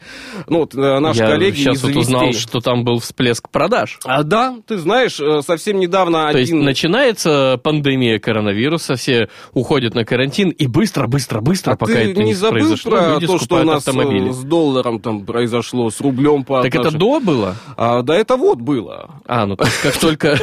Ну, 0.48 0.60
вот 0.60 0.76
э, 0.76 1.00
наши 1.00 1.22
Я 1.22 1.28
коллеги 1.28 1.56
сейчас 1.56 1.78
из 1.78 1.84
вот 1.84 1.96
узнал, 1.96 2.34
что 2.34 2.60
там 2.62 2.84
был 2.84 3.00
всплеск 3.00 3.50
продаж. 3.50 3.98
А, 4.06 4.22
да, 4.22 4.58
ты 4.68 4.78
знаешь, 4.78 5.20
э, 5.20 5.42
совсем 5.42 5.80
недавно 5.80 6.28
То 6.36 6.40
есть 6.40 6.52
начинается 6.52 7.58
пандемия 7.64 8.20
коронавируса, 8.20 8.98
все 8.98 9.30
уходят 9.54 9.96
на 9.96 10.04
карантин, 10.04 10.50
и 10.50 10.68
быстро, 10.68 11.08
быстро, 11.08 11.40
быстро, 11.40 11.72
А 11.72 11.78
пока 11.78 11.94
ты 11.94 12.12
это 12.12 12.20
не 12.20 12.26
не 12.26 12.34
забыл 12.34 12.60
произошло, 12.60 12.92
про 12.92 13.14
люди 13.14 13.28
то, 13.28 13.40
что 13.40 13.56
у 13.56 13.64
нас 13.64 13.88
э, 13.88 13.90
автомобили. 13.90 14.32
с 14.32 14.44
долларом 14.44 15.00
там 15.00 15.26
произошло, 15.26 15.90
с 15.90 16.02
рублем 16.02 16.44
по 16.44 16.62
Так 16.62 16.76
это 16.76 16.92
до 16.92 17.22
было? 17.22 17.56
А, 17.78 18.02
да 18.02 18.16
это 18.18 18.36
вот 18.36 18.60
было. 18.60 19.22
А, 19.26 19.46
ну 19.46 19.56
то 19.56 19.64
есть 19.64 19.82
как 19.82 19.98
только, 19.98 20.38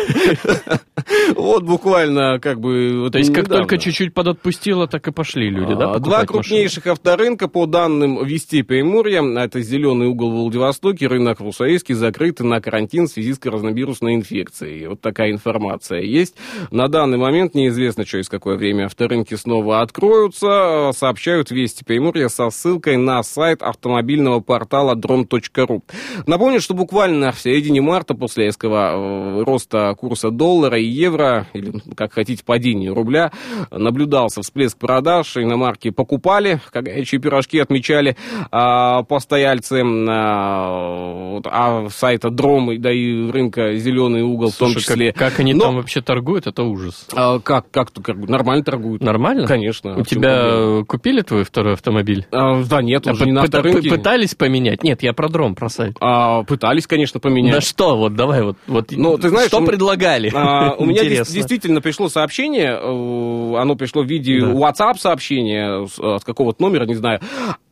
Вот 1.36 1.64
буквально 1.64 2.38
как 2.40 2.60
бы... 2.60 3.08
то 3.10 3.18
есть 3.18 3.32
как 3.32 3.48
только 3.48 3.78
чуть-чуть 3.78 4.14
подотпустило, 4.14 4.86
так 4.86 5.06
и 5.08 5.12
пошли 5.12 5.50
люди, 5.50 5.74
да? 5.74 5.92
А, 5.92 5.98
Два 5.98 6.24
крупнейших 6.24 6.86
авторынка, 6.86 7.48
по 7.48 7.66
данным 7.66 8.24
Вести 8.24 8.62
Приморья, 8.62 9.22
это 9.22 9.60
Зеленый 9.60 10.08
угол 10.08 10.30
в 10.30 10.34
Владивостоке, 10.42 11.06
рынок 11.06 11.40
Русаевский, 11.40 11.94
закрыты 11.94 12.44
на 12.44 12.60
карантин 12.60 13.06
в 13.06 13.10
связи 13.10 13.34
с 13.34 13.38
коронавирусной 13.38 14.14
инфекцией. 14.14 14.86
Вот 14.86 15.00
такая 15.00 15.32
информация 15.32 15.71
есть. 16.00 16.34
На 16.70 16.88
данный 16.88 17.18
момент 17.18 17.54
неизвестно, 17.54 18.04
через 18.04 18.28
какое 18.28 18.56
время 18.56 18.86
авторынки 18.86 19.34
снова 19.34 19.80
откроются, 19.80 20.90
сообщают 20.94 21.50
Вести 21.50 21.84
Приморья 21.84 22.28
со 22.28 22.50
ссылкой 22.50 22.96
на 22.96 23.22
сайт 23.22 23.62
автомобильного 23.62 24.40
портала 24.40 24.94
drom.ru. 24.94 25.82
Напомню, 26.26 26.60
что 26.60 26.74
буквально 26.74 27.32
в 27.32 27.38
середине 27.40 27.80
марта 27.80 28.14
после 28.14 28.46
резкого 28.46 29.40
э, 29.40 29.42
роста 29.44 29.94
курса 29.98 30.30
доллара 30.30 30.78
и 30.78 30.84
евро, 30.84 31.46
или, 31.52 31.72
как 31.96 32.12
хотите, 32.12 32.42
падения 32.44 32.90
рубля, 32.92 33.32
наблюдался 33.70 34.42
всплеск 34.42 34.78
продаж, 34.78 35.36
иномарки 35.36 35.90
покупали, 35.90 36.60
как 36.70 36.84
горячие 36.84 37.20
пирожки 37.20 37.58
отмечали 37.58 38.16
а, 38.50 39.02
постояльцы, 39.02 39.82
а, 39.82 41.40
а 41.44 41.88
сайта 41.90 42.30
Дром, 42.30 42.80
да 42.80 42.92
и 42.92 43.30
рынка 43.30 43.74
Зеленый 43.76 44.22
угол 44.22 44.50
в 44.50 44.56
том 44.56 44.70
Слушай, 44.70 44.86
как- 44.86 44.94
числе. 44.94 45.12
Как, 45.12 45.40
они 45.40 45.54
Но- 45.62 45.66
там 45.68 45.76
вообще 45.76 46.00
торгуют, 46.00 46.46
это 46.46 46.62
ужас. 46.62 47.06
А, 47.14 47.38
как, 47.38 47.70
как, 47.70 47.92
как, 47.92 48.16
нормально 48.16 48.64
торгуют. 48.64 49.02
Нормально? 49.02 49.46
Конечно. 49.46 49.96
У 49.98 50.02
тебя 50.04 50.38
проблема? 50.40 50.80
э, 50.80 50.84
купили 50.84 51.20
твой 51.22 51.44
второй 51.44 51.74
автомобиль? 51.74 52.26
А, 52.30 52.62
да 52.64 52.82
нет, 52.82 53.06
он 53.06 53.12
А 53.12 53.16
же 53.16 53.24
не 53.26 53.32
на 53.32 53.42
авторынке. 53.42 53.88
пы- 53.88 53.96
Пытались 53.96 54.34
поменять? 54.34 54.82
Нет, 54.84 55.02
я 55.02 55.12
про 55.12 55.28
дром, 55.28 55.54
про 55.54 55.68
сайт. 55.68 55.96
А, 56.00 56.42
пытались, 56.44 56.86
конечно, 56.86 57.20
поменять. 57.20 57.54
На 57.54 57.60
что? 57.60 57.96
Вот 57.96 58.14
давай 58.14 58.42
вот. 58.42 58.56
вот 58.66 58.90
Ну, 58.92 59.16
ты 59.18 59.28
знаешь, 59.28 59.48
что 59.48 59.60
у- 59.60 59.66
предлагали? 59.66 60.30
А, 60.34 60.74
у 60.74 60.84
меня 60.84 61.04
действительно 61.04 61.80
пришло 61.80 62.08
сообщение, 62.08 62.72
э, 62.72 63.56
оно 63.60 63.74
пришло 63.76 64.02
в 64.02 64.06
виде 64.06 64.40
Да. 64.40 64.46
WhatsApp 64.52 64.98
сообщения 64.98 65.86
с, 65.86 65.98
э, 65.98 66.18
с 66.20 66.24
какого-то 66.24 66.62
номера, 66.62 66.84
не 66.86 66.94
знаю. 66.94 67.20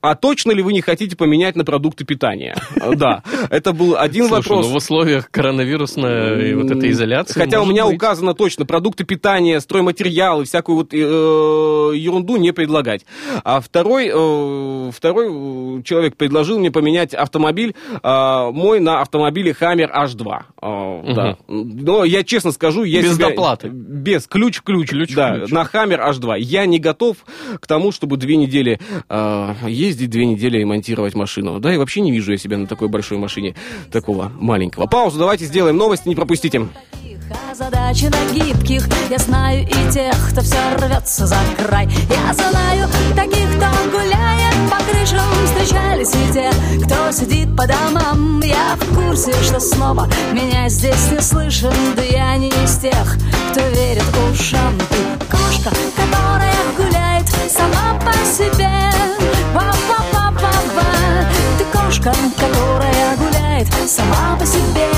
А 0.03 0.15
точно 0.15 0.53
ли 0.53 0.63
вы 0.63 0.73
не 0.73 0.81
хотите 0.81 1.17
поменять 1.17 1.57
на 1.57 1.65
продукты 1.65 2.05
питания? 2.05 2.57
Э, 2.77 2.95
Да, 2.95 3.23
это 3.51 3.73
был 3.73 3.97
один 3.97 4.27
Слушай, 4.29 4.39
вопрос. 4.49 4.67
ну 4.67 4.73
в 4.73 4.77
условиях 4.77 5.31
коронавирусной 5.31 6.55
вот 6.55 6.71
этой 6.71 6.91
изоляции... 6.91 7.39
Хотя 7.39 7.61
у 7.61 7.67
меня 7.67 7.87
быть. 7.87 7.97
указано 7.97 8.35
точно 8.35 8.65
продукты 8.67 9.05
питания, 9.05 9.61
стройматериалы, 9.61 10.45
всякую 10.45 10.77
вот 10.79 10.95
э, 10.95 10.97
ерунду 10.97 12.37
не 12.37 12.53
предлагать. 12.53 13.05
А 13.45 13.61
второй, 13.61 14.11
э, 14.13 14.91
второй 14.93 15.27
э, 15.29 15.83
человек 15.83 16.17
предложил 16.17 16.59
мне 16.59 16.71
поменять 16.71 17.15
автомобиль 17.15 17.75
э, 18.03 18.51
мой 18.53 18.81
на 18.81 19.01
автомобиле 19.03 19.55
Hammer 19.59 19.91
H2. 19.93 20.43
Э, 20.63 21.15
да. 21.15 21.37
Но 21.49 22.05
я 22.05 22.23
честно 22.25 22.53
скажу, 22.53 22.85
я 22.85 23.03
Без 23.03 23.17
себя- 23.17 23.29
доплаты. 23.29 23.69
Без 23.69 24.27
ключ 24.27 24.61
ключ. 24.63 24.89
Ключ 24.91 25.15
да, 25.15 25.37
ключ. 25.41 25.51
на 25.51 25.63
Hammer 25.63 26.01
H2. 26.11 26.39
Я 26.41 26.67
не 26.67 26.79
готов 26.79 27.17
к 27.61 27.67
тому, 27.67 27.93
чтобы 27.93 28.17
две 28.17 28.37
недели 28.37 28.79
э, 29.09 29.55
ездить, 29.91 30.11
две 30.11 30.27
недели 30.27 30.59
ремонтировать 30.59 31.15
машину. 31.15 31.61
Да, 31.61 31.75
и 31.75 31.77
вообще 31.77 32.01
не 32.01 32.13
вижу 32.13 32.33
я 32.33 32.39
себя 32.39 32.57
на 32.59 32.67
такой 32.67 32.89
большой 32.89 33.19
машине, 33.19 33.55
такого 33.91 34.33
маленького. 34.41 34.87
Паузу, 34.87 35.19
давайте 35.19 35.45
сделаем 35.45 35.77
новости, 35.77 36.09
не 36.09 36.15
пропустите. 36.15 36.69
Задачи 37.55 38.07
на 38.07 38.33
гибких 38.33 38.89
Я 39.09 39.19
знаю 39.19 39.63
и 39.63 39.93
тех, 39.93 40.15
кто 40.31 40.41
все 40.41 40.57
рвется 40.79 41.27
за 41.27 41.37
край 41.59 41.89
Я 42.09 42.33
знаю 42.33 42.89
таких, 43.15 43.49
кто 43.57 43.67
гуляет 43.91 44.55
по 44.71 44.77
крышам 44.85 45.21
Встречались 45.47 46.13
и 46.13 46.33
те, 46.33 46.51
кто 46.85 47.13
сидит 47.13 47.57
по 47.57 47.69
домам 47.69 48.41
Я 48.41 48.77
в 48.77 48.95
курсе, 48.97 49.33
что 49.45 49.61
снова 49.61 50.09
меня 50.33 50.69
здесь 50.69 51.13
не 51.13 51.21
слышен 51.21 51.73
Да 51.95 52.03
я 52.03 52.37
не 52.37 52.49
из 52.49 52.79
тех, 52.79 53.17
кто 53.53 53.61
верит 53.69 54.05
ушам 54.33 54.75
Ты 54.91 55.27
кошка, 55.31 55.71
которая 55.95 56.55
гуляет 56.77 57.29
сама 57.51 58.01
по 58.01 58.13
себе 58.25 58.90
кошка, 61.73 62.13
которая 62.37 63.17
гуляет 63.17 63.69
сама 63.89 64.37
по 64.39 64.47
себе. 64.47 64.89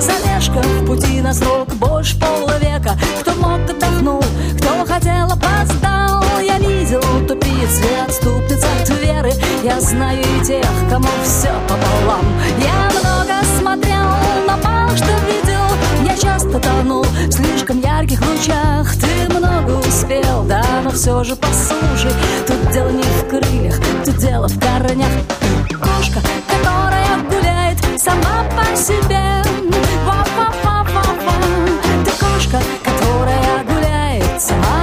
Задержка 0.00 0.60
в 0.60 0.86
пути 0.86 1.20
на 1.20 1.32
срок 1.32 1.68
больше 1.74 2.18
полвека. 2.18 2.98
Кто 3.20 3.34
мог, 3.34 3.68
отдохнул, 3.68 4.22
кто 4.58 4.84
хотел, 4.86 5.26
опоздал. 5.26 6.24
Я 6.40 6.58
видел 6.58 7.02
тупиц 7.26 7.80
и 7.80 8.04
отступниц 8.06 8.64
от 8.64 8.88
веры. 8.88 9.32
Я 9.62 9.80
знаю 9.80 10.20
и 10.20 10.44
тех, 10.44 10.66
кому 10.88 11.08
все 11.22 11.52
пополам. 11.68 12.24
Я 12.58 12.90
много 12.98 13.44
смотрел, 13.58 14.10
но 14.46 14.56
мало 14.56 14.96
что 14.96 15.12
видел. 15.26 15.66
Я 16.04 16.16
часто 16.16 16.58
тонул 16.58 17.02
в 17.04 17.32
слишком 17.32 17.80
ярких 17.80 18.20
лучах. 18.20 18.94
Ты 18.96 19.32
много 19.32 19.72
успел, 20.10 20.42
да, 20.44 20.64
но 20.82 20.90
все 20.90 21.22
же 21.24 21.36
послушай 21.36 22.10
Тут 22.46 22.72
дело 22.72 22.88
не 22.88 23.02
в 23.02 23.28
крыльях, 23.28 23.76
тут 24.04 24.16
дело 24.16 24.48
в 24.48 24.58
корнях. 24.58 25.08
Кошка, 25.68 26.20
которая 26.48 27.18
гуляет 27.28 27.78
сама 28.00 28.44
по 28.56 28.76
себе. 28.76 29.42
Ва-ва-ва-ва-ва. 30.04 31.32
Ты 32.04 32.10
кошка, 32.10 32.60
которая 32.84 33.64
гуляет 33.64 34.42
сама 34.42 34.79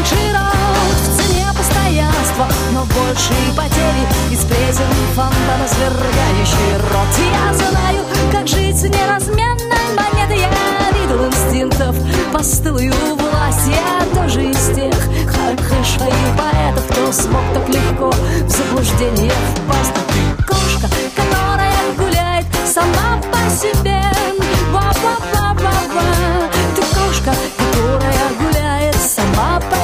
этих 0.00 0.06
широт 0.06 0.96
В 0.96 1.16
цене 1.16 1.46
постоянства, 1.56 2.46
но 2.72 2.84
больше 2.84 3.32
и 3.32 3.56
потери. 3.56 4.06
Из 4.30 4.44
плесен 4.44 4.86
фонтана 5.14 5.66
свергающий 5.68 6.76
рот. 6.90 7.08
Я 7.32 7.54
знаю, 7.54 8.04
как 8.32 8.48
жить 8.48 8.82
неразменной 8.82 9.94
монетой 9.96 10.40
Я 10.40 10.90
видел 10.98 11.26
инстинктов, 11.26 11.96
постылую 12.32 12.92
власть 13.16 13.68
Я 13.68 14.20
тоже 14.20 14.44
из 14.44 14.74
тех 14.74 14.94
хороших 15.26 16.14
поэтов 16.36 16.84
Кто 16.90 17.12
смог 17.12 17.42
так 17.54 17.68
легко 17.68 18.10
в 18.10 18.48
заблуждение 18.48 19.32
впасть. 19.54 19.92
Кошка, 20.46 20.88
которая 21.16 21.74
гуляет 21.96 22.46
сама 22.66 23.20
по 23.30 23.50
себе 23.50 23.89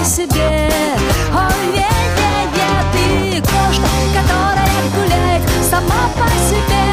сама 0.07 0.11
по 0.11 0.11
себе 0.11 0.71
Ой-е-е-е 1.33 2.71
Ты 2.93 3.41
кошка, 3.41 3.89
которая 4.15 4.81
гуляет 4.95 5.43
сама 5.71 6.09
по 6.15 6.29
себе 6.49 6.85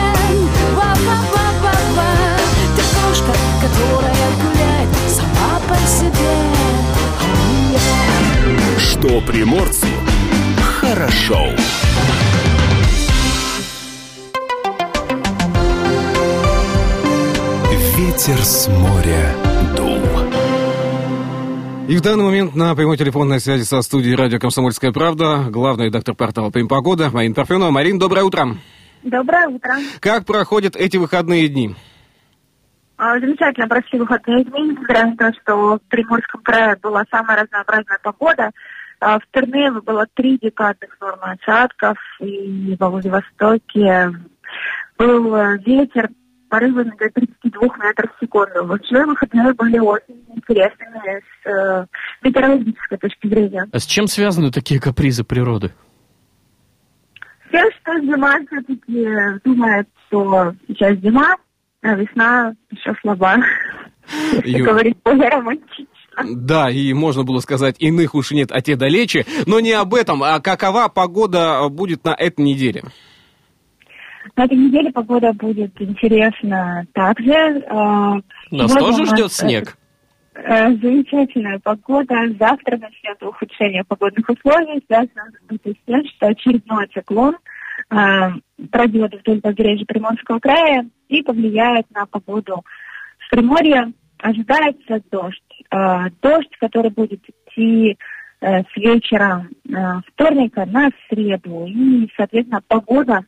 Ва-ва-ва-ва-ва 0.75 2.11
Ты 2.75 2.81
кошка, 2.81 3.33
которая 3.61 4.29
гуляет 4.41 4.89
сама 5.09 5.59
по 5.67 5.75
себе. 5.87 6.33
Что 8.77 9.21
приморцу 9.21 9.87
хорошо. 10.81 11.49
Ветер 17.95 18.43
с 18.43 18.67
моря. 18.67 19.42
И 21.85 21.97
в 21.97 22.01
данный 22.01 22.23
момент 22.23 22.55
на 22.55 22.73
прямой 22.75 22.95
телефонной 22.95 23.41
связи 23.41 23.63
со 23.63 23.81
студией 23.81 24.15
радио 24.15 24.39
«Комсомольская 24.39 24.93
правда» 24.93 25.47
главный 25.49 25.87
редактор 25.87 26.15
портала 26.15 26.49
«Прим 26.49 26.69
Погода» 26.69 27.09
Марина 27.11 27.35
Парфенова. 27.35 27.71
Марин, 27.71 27.99
доброе 27.99 28.23
утро. 28.23 28.55
Доброе 29.03 29.49
утро. 29.49 29.73
Как 29.99 30.25
проходят 30.25 30.77
эти 30.77 30.95
выходные 30.95 31.49
дни? 31.49 31.75
А, 32.95 33.19
Замечательно 33.19 33.67
прошли 33.67 33.99
выходные 33.99 34.45
дни, 34.45 34.69
несмотря 34.69 35.07
на 35.07 35.17
то, 35.17 35.31
что 35.41 35.75
в 35.75 35.81
Приморском 35.89 36.41
крае 36.41 36.77
была 36.81 37.03
самая 37.11 37.43
разнообразная 37.43 37.99
погода. 38.01 38.51
А, 39.01 39.19
В 39.19 39.23
Тернево 39.33 39.81
было 39.81 40.05
три 40.13 40.39
декадных 40.41 40.95
нормы 41.01 41.37
осадков, 41.37 41.97
и 42.21 42.77
во 42.79 42.89
Владивостоке 42.91 44.13
был 44.97 45.35
э, 45.35 45.57
ветер 45.65 46.09
порывами 46.47 46.93
до 46.97 47.09
32 47.09 47.61
метров 47.83 48.11
в 48.15 48.23
секунду. 48.23 48.65
Вообще 48.65 49.03
выходные 49.05 49.53
были 49.53 49.79
очень 49.79 50.22
интересными 50.47 51.21
с 51.43 51.47
э, 51.49 51.85
метеорологической 52.23 52.97
точки 52.97 53.27
зрения. 53.27 53.65
А 53.71 53.79
с 53.79 53.85
чем 53.85 54.07
связаны 54.07 54.51
такие 54.51 54.79
капризы 54.79 55.23
природы? 55.23 55.71
Все, 57.49 57.61
что 57.81 57.99
зима 58.01 58.35
все-таки 58.47 59.07
думает, 59.43 59.87
что 60.07 60.53
сейчас 60.67 60.97
зима, 60.99 61.35
а 61.81 61.95
весна 61.95 62.53
еще 62.71 62.93
слаба. 63.01 63.37
Если 64.43 64.57
Ю- 64.57 64.65
говорить 64.65 64.97
более 65.03 65.29
романтично. 65.29 65.87
Да, 66.25 66.69
и 66.69 66.93
можно 66.93 67.23
было 67.23 67.39
сказать, 67.39 67.75
иных 67.79 68.13
уж 68.15 68.31
нет, 68.31 68.51
а 68.51 68.61
те 68.61 68.75
далече. 68.75 69.25
Но 69.47 69.59
не 69.59 69.71
об 69.71 69.93
этом, 69.95 70.21
а 70.23 70.39
какова 70.39 70.87
погода 70.87 71.67
будет 71.69 72.03
на 72.03 72.13
этой 72.13 72.41
неделе? 72.43 72.83
На 74.35 74.45
этой 74.45 74.57
неделе 74.57 74.91
погода 74.91 75.31
будет 75.33 75.79
интересна 75.79 76.85
также. 76.93 77.31
Э, 77.31 78.21
Нас 78.51 78.71
сегодня 78.71 78.79
тоже 78.79 79.05
ждет 79.05 79.31
снег? 79.31 79.77
Э, 80.35 80.75
Замечательная 80.75 81.59
погода. 81.59 82.15
Завтра 82.39 82.77
начнется 82.77 83.27
ухудшение 83.27 83.83
погодных 83.83 84.27
условий. 84.29 84.83
Связано 84.87 85.31
с 85.49 85.75
тем, 85.85 86.05
что 86.05 86.27
очередной 86.27 86.87
циклон 86.87 87.37
э, 87.89 87.95
пройдет 88.71 89.13
вдоль 89.13 89.41
побережья 89.41 89.85
Приморского 89.85 90.39
края 90.39 90.89
и 91.09 91.21
повлияет 91.21 91.85
на 91.91 92.05
погоду 92.05 92.63
в 93.19 93.29
Приморье. 93.29 93.93
Ожидается 94.19 95.01
дождь. 95.11 95.63
Э, 95.71 96.09
Дождь, 96.21 96.55
который 96.59 96.91
будет 96.91 97.21
идти 97.27 97.97
э, 98.41 98.63
с 98.63 98.75
вечера 98.75 99.47
вторника 100.07 100.65
на 100.65 100.89
среду. 101.09 101.65
И, 101.67 102.09
соответственно, 102.15 102.61
погода 102.67 103.25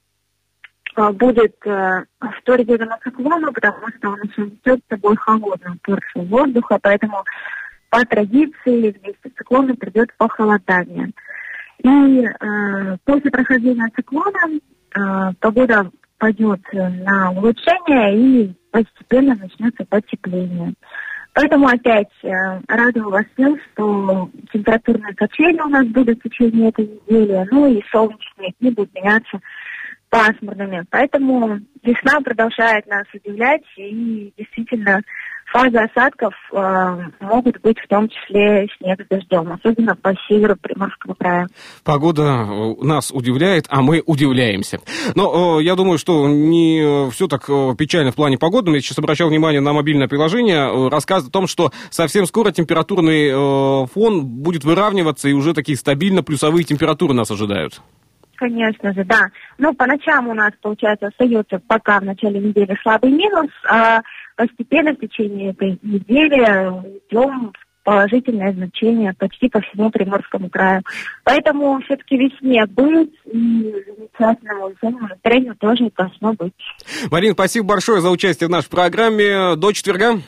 будет 0.95 1.55
э, 1.65 2.05
вторить 2.41 2.69
этому 2.69 2.97
циклону, 3.03 3.51
потому 3.51 3.87
что 3.97 4.09
он 4.09 4.21
еще 4.23 4.43
несет 4.43 4.79
с 4.85 4.89
собой 4.89 5.15
холодную 5.17 5.77
порцию 5.83 6.25
воздуха, 6.25 6.79
поэтому 6.81 7.23
по 7.89 8.05
традиции 8.05 8.91
вместе 8.91 9.29
с 9.29 9.37
циклоном 9.37 9.77
придет 9.77 10.09
похолодание. 10.17 11.11
И 11.83 12.25
э, 12.25 12.97
после 13.05 13.31
прохождения 13.31 13.87
циклона 13.95 14.59
э, 14.95 15.33
погода 15.39 15.91
пойдет 16.17 16.61
на 16.73 17.31
улучшение 17.31 18.17
и 18.17 18.53
постепенно 18.71 19.35
начнется 19.35 19.85
потепление. 19.85 20.73
Поэтому 21.35 21.67
опять 21.67 22.11
э, 22.23 22.29
радую 22.67 23.09
вас 23.09 23.25
тем, 23.35 23.59
что 23.59 24.29
температурные 24.53 25.13
качели 25.13 25.59
у 25.59 25.67
нас 25.67 25.85
будут 25.87 26.19
в 26.19 26.23
течение 26.23 26.69
этой 26.69 26.87
недели, 26.87 27.45
ну 27.51 27.67
и 27.67 27.83
солнечные 27.91 28.53
дни 28.59 28.71
будут 28.71 28.93
меняться 28.95 29.41
пасмурными. 30.15 30.85
Поэтому 30.89 31.59
весна 31.83 32.21
продолжает 32.21 32.87
нас 32.87 33.05
удивлять, 33.13 33.63
и 33.77 34.33
действительно 34.37 35.01
фазы 35.51 35.77
осадков 35.77 36.33
э, 36.51 36.97
могут 37.19 37.61
быть 37.61 37.77
в 37.79 37.87
том 37.87 38.09
числе 38.09 38.67
снег 38.77 39.01
с 39.05 39.07
дождем, 39.07 39.51
особенно 39.51 39.95
по 39.95 40.13
северу 40.27 40.55
Приморского 40.55 41.13
края. 41.13 41.47
Погода 41.83 42.23
э, 42.23 42.75
нас 42.83 43.11
удивляет, 43.11 43.65
а 43.69 43.81
мы 43.81 44.01
удивляемся. 44.05 44.79
Но 45.15 45.59
э, 45.59 45.63
я 45.63 45.75
думаю, 45.75 45.97
что 45.97 46.27
не 46.27 47.09
все 47.11 47.27
так 47.27 47.49
э, 47.49 47.75
печально 47.77 48.11
в 48.11 48.15
плане 48.15 48.37
погоды. 48.37 48.71
Я 48.71 48.81
сейчас 48.81 48.97
обращал 48.99 49.29
внимание 49.29 49.61
на 49.61 49.73
мобильное 49.73 50.07
приложение. 50.07 50.67
э, 50.67 50.89
Рассказывает 50.89 51.29
о 51.29 51.33
том, 51.33 51.47
что 51.47 51.71
совсем 51.89 52.25
скоро 52.25 52.51
температурный 52.51 53.29
э, 53.29 53.85
фон 53.93 54.25
будет 54.25 54.63
выравниваться, 54.63 55.29
и 55.29 55.33
уже 55.33 55.53
такие 55.53 55.77
стабильно 55.77 56.23
плюсовые 56.23 56.63
температуры 56.63 57.13
нас 57.13 57.29
ожидают. 57.31 57.81
Конечно 58.35 58.93
же, 58.93 59.03
да. 59.05 59.27
Но 59.57 59.73
по 59.73 59.85
ночам 59.85 60.27
у 60.27 60.33
нас, 60.33 60.51
получается, 60.61 61.07
остается 61.07 61.59
пока 61.67 61.99
в 61.99 62.03
начале 62.03 62.39
недели 62.39 62.77
слабый 62.81 63.11
минус, 63.11 63.49
а 63.69 64.01
постепенно 64.35 64.93
в 64.93 64.99
течение 64.99 65.51
этой 65.51 65.79
недели 65.81 66.99
идем 67.09 67.53
положительное 67.83 68.51
значение 68.51 69.13
почти 69.13 69.47
по 69.47 69.61
всему 69.61 69.91
Приморскому 69.91 70.49
краю. 70.49 70.81
Поэтому 71.23 71.79
все-таки 71.85 72.17
весне 72.17 72.65
быть 72.65 73.13
и 73.25 73.73
замечательному 74.17 75.07
настроению 75.07 75.55
тоже 75.55 75.91
должно 75.95 76.33
быть. 76.33 76.53
Марина, 77.11 77.33
спасибо 77.33 77.67
большое 77.67 78.01
за 78.01 78.09
участие 78.09 78.47
в 78.47 78.51
нашей 78.51 78.69
программе. 78.69 79.55
До 79.55 79.71
четверга. 79.71 80.19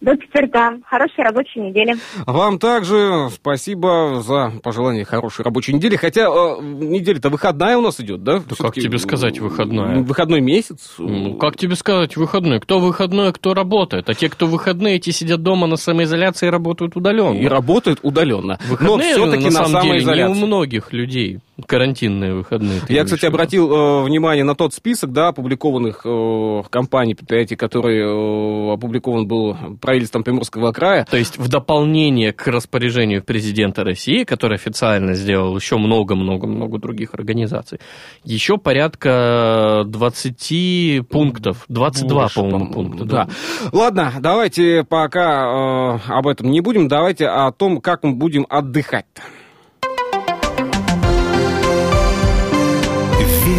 До 0.00 0.16
четверга. 0.16 0.78
Хорошей 0.86 1.24
рабочей 1.24 1.60
недели. 1.60 1.96
Вам 2.26 2.58
также 2.58 3.30
спасибо 3.32 4.22
за 4.24 4.52
пожелание 4.62 5.04
хорошей 5.04 5.42
рабочей 5.44 5.72
недели. 5.72 5.96
Хотя 5.96 6.26
э, 6.28 6.60
неделя-то 6.62 7.30
выходная 7.30 7.78
у 7.78 7.80
нас 7.80 7.98
идет, 8.00 8.22
да? 8.22 8.40
Да 8.40 8.56
как 8.58 8.74
тебе 8.74 8.98
сказать 8.98 9.38
выходная? 9.38 10.02
Выходной 10.02 10.40
месяц. 10.40 10.94
Ну, 10.98 11.34
как 11.38 11.56
тебе 11.56 11.76
сказать 11.76 12.16
выходной? 12.16 12.60
Кто 12.60 12.78
выходной, 12.78 13.30
а 13.30 13.32
кто 13.32 13.54
работает? 13.54 14.08
А 14.10 14.14
те, 14.14 14.28
кто 14.28 14.46
выходные, 14.46 14.96
эти 14.96 15.10
сидят 15.10 15.42
дома 15.42 15.66
на 15.66 15.76
самоизоляции 15.76 16.46
и 16.46 16.50
работают 16.50 16.96
удаленно. 16.96 17.38
И 17.38 17.46
работают 17.46 18.00
удаленно. 18.02 18.58
Выходные, 18.68 19.16
Но 19.16 19.22
все-таки 19.22 19.44
на, 19.46 19.60
на, 19.60 19.66
самом 19.66 19.82
деле, 19.82 19.94
не 19.94 20.00
самоизоляции. 20.00 20.42
у 20.42 20.46
многих 20.46 20.92
людей. 20.92 21.38
Карантинные 21.64 22.34
выходные. 22.34 22.80
Я, 22.88 23.04
кстати, 23.04 23.22
виду? 23.22 23.34
обратил 23.34 23.72
э, 23.72 24.04
внимание 24.04 24.44
на 24.44 24.54
тот 24.54 24.74
список, 24.74 25.12
да, 25.12 25.28
опубликованных 25.28 26.02
э, 26.04 26.62
компаний, 26.68 27.14
предприятий, 27.14 27.56
который 27.56 27.98
э, 27.98 28.72
опубликован 28.74 29.26
был 29.26 29.56
правительством 29.80 30.22
Приморского 30.22 30.72
края. 30.72 31.06
То 31.10 31.16
есть 31.16 31.38
в 31.38 31.48
дополнение 31.48 32.34
к 32.34 32.46
распоряжению 32.46 33.24
президента 33.24 33.84
России, 33.84 34.24
который 34.24 34.56
официально 34.56 35.14
сделал 35.14 35.56
еще 35.56 35.78
много-много-много 35.78 36.78
других 36.78 37.14
организаций, 37.14 37.80
еще 38.22 38.58
порядка 38.58 39.84
20 39.86 41.08
пунктов, 41.08 41.64
22, 41.68 42.20
Больше, 42.20 42.34
по-моему, 42.34 42.72
пункта. 42.72 43.04
Да. 43.06 43.28
Ладно, 43.72 44.12
давайте 44.20 44.84
пока 44.84 46.00
э, 46.06 46.12
об 46.12 46.26
этом 46.26 46.50
не 46.50 46.60
будем, 46.60 46.88
давайте 46.88 47.28
о 47.28 47.50
том, 47.50 47.80
как 47.80 48.02
мы 48.02 48.12
будем 48.12 48.44
отдыхать. 48.50 49.06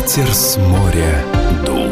Ветер 0.07 0.33
с 0.33 0.55
моря 0.55 1.21
дул. 1.65 1.91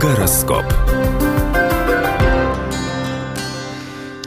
Гороскоп. 0.00 0.87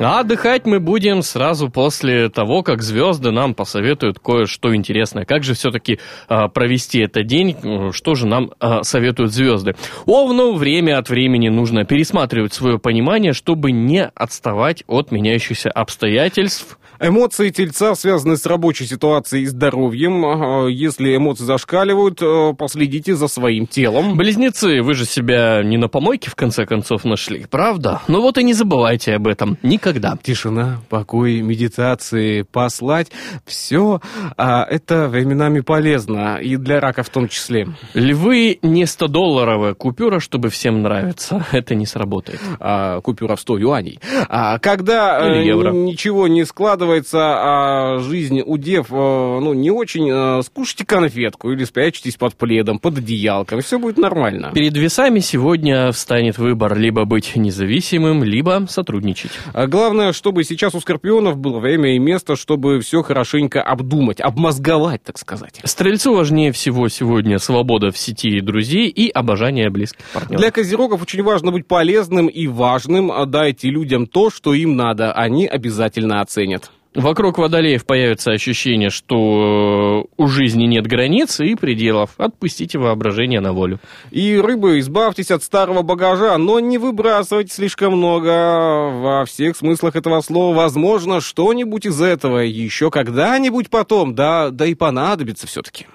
А 0.04 0.22
отдыхать 0.22 0.66
мы 0.66 0.80
будем 0.80 1.22
сразу 1.22 1.70
после 1.70 2.30
того, 2.30 2.64
как 2.64 2.82
звезды 2.82 3.30
нам 3.30 3.54
посоветуют 3.54 4.18
кое-что 4.18 4.76
интересное. 4.76 5.26
Как 5.26 5.44
же 5.44 5.54
все-таки 5.54 6.00
провести 6.28 7.02
этот 7.02 7.28
день? 7.28 7.56
Что 7.92 8.16
же 8.16 8.26
нам 8.26 8.52
а, 8.60 8.82
советуют 8.84 9.32
звезды? 9.32 9.76
Овну 10.08 10.54
время 10.56 10.98
от 10.98 11.10
времени 11.10 11.50
нужно 11.50 11.86
пересматривать 11.86 12.52
свое 12.52 12.80
понимание, 12.80 13.34
чтобы 13.34 13.72
не 13.72 14.04
отставать 14.04 14.84
от 14.88 15.12
меняющихся 15.12 15.70
обстоятельств. 15.70 16.80
Эмоции 17.00 17.50
тельца 17.50 17.96
связаны 17.96 18.38
с 18.38 18.46
рабочей 18.46 18.86
ситуацией 18.86 19.44
и 19.44 19.48
здоровьем. 19.48 20.68
Если 20.68 21.16
эмоции 21.16 21.44
зашкаливают, 21.46 22.22
э, 22.22 22.54
последите 22.56 23.16
за 23.16 23.28
своим 23.28 23.66
телом. 23.66 24.18
Близнецы, 24.18 24.84
вы 24.84 24.94
же 24.94 25.06
себя 25.06 25.64
не 25.64 25.78
на 25.78 25.88
помойке 25.88 26.30
в 26.30 26.36
конце 26.36 26.68
концов 26.68 27.04
нашли, 27.04 27.48
правда? 27.50 28.02
Ну 28.08 28.22
вот 28.22 28.38
и 28.38 28.44
не 28.44 28.54
забывайте 28.54 29.16
об 29.16 29.28
этом 29.28 29.58
никогда. 29.64 29.91
Тишина, 30.24 30.82
покой, 30.90 31.42
медитации, 31.42 32.44
послать. 32.44 33.12
Все 33.46 34.00
это 34.38 35.08
временами 35.08 35.60
полезно. 35.62 36.38
И 36.38 36.56
для 36.58 36.80
рака 36.80 37.04
в 37.04 37.10
том 37.10 37.28
числе. 37.28 37.68
Львы 37.94 38.60
не 38.62 38.84
100-долларовая 38.84 39.74
купюра, 39.74 40.20
чтобы 40.20 40.50
всем 40.50 40.82
нравиться. 40.82 41.46
Это 41.52 41.76
не 41.76 41.86
сработает. 41.86 42.40
а, 42.60 43.02
купюра 43.02 43.36
в 43.36 43.42
100 43.42 43.58
юаней. 43.60 44.00
А, 44.30 44.60
когда 44.60 45.20
э, 45.28 45.40
Или 45.42 45.48
евро. 45.48 45.72
ничего 45.72 46.28
не 46.28 46.46
складывается, 46.46 47.20
а 47.22 48.00
жизнь 48.00 48.42
у 48.46 48.58
дев 48.58 48.88
э, 48.92 48.96
ну, 48.96 49.54
не 49.54 49.72
очень, 49.72 50.10
э, 50.10 50.42
скушайте 50.44 50.86
конфетку 50.86 51.52
или 51.52 51.64
спрячьтесь 51.64 52.16
под 52.16 52.36
пледом, 52.36 52.80
под 52.80 52.98
одеялком, 53.00 53.62
все 53.62 53.80
будет 53.80 53.98
нормально. 53.98 54.52
Перед 54.54 54.76
весами 54.78 55.20
сегодня 55.20 55.92
встанет 55.92 56.38
выбор 56.38 56.78
либо 56.78 57.06
быть 57.06 57.36
независимым, 57.36 58.24
либо 58.24 58.66
сотрудничать. 58.70 59.32
А 59.54 59.68
Главное, 59.82 60.14
чтобы 60.14 60.44
сейчас 60.44 60.76
у 60.76 60.80
скорпионов 60.80 61.38
было 61.38 61.58
время 61.58 61.96
и 61.96 61.98
место, 61.98 62.36
чтобы 62.36 62.82
все 62.82 63.02
хорошенько 63.02 63.64
обдумать, 63.64 64.22
обмозговать, 64.22 65.02
так 65.02 65.18
сказать. 65.18 65.60
Стрельцу 65.64 66.14
важнее 66.14 66.52
всего 66.52 66.88
сегодня 66.88 67.40
свобода 67.40 67.90
в 67.90 67.98
сети 67.98 68.42
друзей 68.42 68.90
и 68.90 69.10
обожание 69.10 69.72
близких 69.72 70.06
партнеров. 70.14 70.40
Для 70.40 70.52
козерогов 70.52 71.02
очень 71.02 71.24
важно 71.24 71.52
быть 71.52 71.66
полезным 71.66 72.28
и 72.28 72.46
важным. 72.46 73.12
А 73.12 73.26
Дайте 73.26 73.72
людям 73.72 74.06
то, 74.06 74.30
что 74.30 74.54
им 74.54 74.76
надо, 74.76 75.14
они 75.14 75.48
обязательно 75.48 76.22
оценят. 76.22 76.70
Вокруг 76.94 77.38
водолеев 77.38 77.86
появится 77.86 78.32
ощущение, 78.32 78.90
что 78.90 80.06
э, 80.10 80.14
у 80.18 80.28
жизни 80.28 80.66
нет 80.66 80.86
границ 80.88 81.40
и 81.40 81.56
пределов. 81.56 82.12
Отпустите 82.18 82.78
воображение 82.80 83.40
на 83.40 83.54
волю. 83.54 83.80
И 84.12 84.36
рыбы, 84.36 84.80
избавьтесь 84.80 85.32
от 85.32 85.42
старого 85.42 85.84
багажа, 85.84 86.38
но 86.38 86.60
не 86.60 86.78
выбрасывайте 86.78 87.54
слишком 87.54 87.94
много. 87.94 88.90
Во 88.90 89.24
всех 89.26 89.56
смыслах 89.56 89.96
этого 89.96 90.20
слова 90.20 90.54
возможно 90.54 91.22
что-нибудь 91.22 91.86
из 91.86 92.02
этого 92.02 92.40
еще 92.40 92.92
когда-нибудь 92.92 93.70
потом, 93.70 94.14
да, 94.14 94.50
да 94.50 94.66
и 94.66 94.74
понадобится 94.74 95.48
все-таки. 95.48 95.88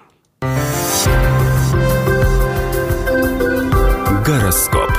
Гороскоп. 4.24 4.90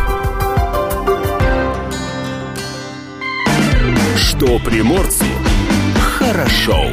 Что 4.16 4.60
приморцу 4.60 5.26
хорошо. 6.28 6.92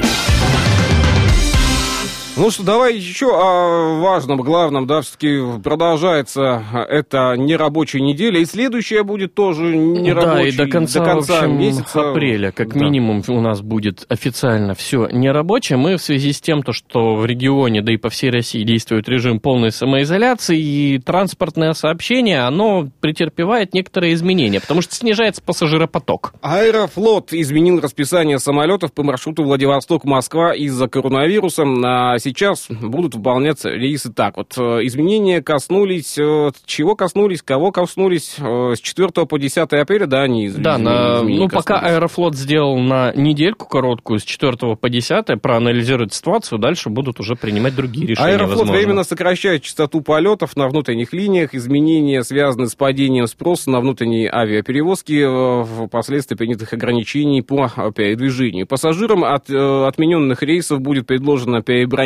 Ну 2.36 2.50
что, 2.50 2.64
давай 2.64 2.96
еще 2.96 3.28
о 3.32 4.00
важном, 4.00 4.38
главном, 4.40 4.88
да, 4.88 5.02
все-таки 5.02 5.38
продолжается 5.62 6.64
эта 6.88 7.34
нерабочая 7.36 8.00
неделя, 8.00 8.40
и 8.40 8.44
следующая 8.44 9.04
будет 9.04 9.34
тоже 9.34 9.76
нерабочая 9.76 10.34
да, 10.34 10.42
и 10.48 10.50
до 10.50 10.66
конца, 10.66 11.04
в 11.14 11.18
общем, 11.18 11.56
месяца. 11.56 12.10
апреля, 12.10 12.50
как 12.50 12.74
Да. 12.74 12.80
минимум, 12.80 13.22
у 13.28 13.40
нас 13.40 13.60
будет 13.60 14.04
официально 14.08 14.74
все 14.74 15.06
нерабочее. 15.12 15.76
Мы 15.78 15.96
в 15.96 16.02
связи 16.02 16.32
с 16.32 16.40
тем, 16.40 16.64
то, 16.64 16.72
что 16.72 17.14
в 17.14 17.24
регионе, 17.24 17.82
да 17.82 17.92
и 17.92 17.96
по 17.98 18.08
всей 18.10 18.30
России 18.30 18.64
действует 18.64 19.08
режим 19.08 19.38
полной 19.38 19.70
самоизоляции, 19.70 20.58
и 20.58 20.98
транспортное 20.98 21.72
сообщение, 21.72 22.40
оно 22.40 22.88
претерпевает 23.00 23.74
некоторые 23.74 24.12
изменения, 24.14 24.58
потому 24.60 24.82
что 24.82 24.92
снижается 24.96 25.40
пассажиропоток. 25.40 26.34
Аэрофлот 26.42 27.32
изменил 27.32 27.78
расписание 27.80 28.40
самолетов 28.40 28.92
по 28.92 29.04
маршруту 29.04 29.44
Владивосток-Москва 29.44 30.52
из-за 30.52 30.88
коронавируса. 30.88 31.62
А 31.84 32.18
сейчас 32.24 32.66
будут 32.68 33.14
выполняться 33.14 33.70
рейсы 33.70 34.12
так. 34.12 34.36
Вот 34.36 34.54
э, 34.56 34.80
изменения 34.86 35.42
коснулись... 35.42 36.16
э, 36.18 36.50
Чего 36.66 36.96
коснулись, 36.96 37.42
кого 37.42 37.70
коснулись? 37.70 38.36
Э, 38.38 38.72
С 38.76 38.80
4 38.80 39.08
по 39.26 39.38
10 39.38 39.58
апреля, 39.72 40.06
да, 40.06 40.22
они 40.22 40.46
из- 40.46 40.54
Да, 40.54 40.78
на, 40.78 41.18
изменения 41.18 41.40
ну 41.44 41.48
пока 41.48 41.74
коснулись. 41.74 41.94
Аэрофлот 41.96 42.34
сделал 42.34 42.78
на 42.78 43.12
недельку 43.14 43.66
короткую, 43.68 44.18
с 44.20 44.24
4 44.24 44.76
по 44.76 44.88
10, 44.88 45.40
проанализирует 45.40 46.12
ситуацию, 46.14 46.58
дальше 46.58 46.88
будут 46.90 47.20
уже 47.20 47.34
принимать 47.36 47.74
другие 47.76 48.06
решения. 48.08 48.28
Аэрофлот 48.30 48.58
возможно. 48.60 48.76
временно 48.76 49.04
сокращает 49.04 49.62
частоту 49.62 50.00
полетов 50.00 50.56
на 50.56 50.68
внутренних 50.68 51.12
линиях. 51.12 51.54
Изменения 51.54 52.22
связаны 52.24 52.66
с 52.68 52.74
падением 52.74 53.26
спроса 53.26 53.70
на 53.70 53.80
внутренние 53.80 54.30
авиаперевозки 54.32 55.86
впоследствии 55.86 56.36
принятых 56.36 56.72
ограничений 56.72 57.42
по 57.42 57.70
передвижению. 57.94 58.66
Пассажирам 58.66 59.24
от 59.24 59.50
отмененных 59.50 60.42
рейсов 60.42 60.80
будет 60.80 61.06
предложено 61.06 61.62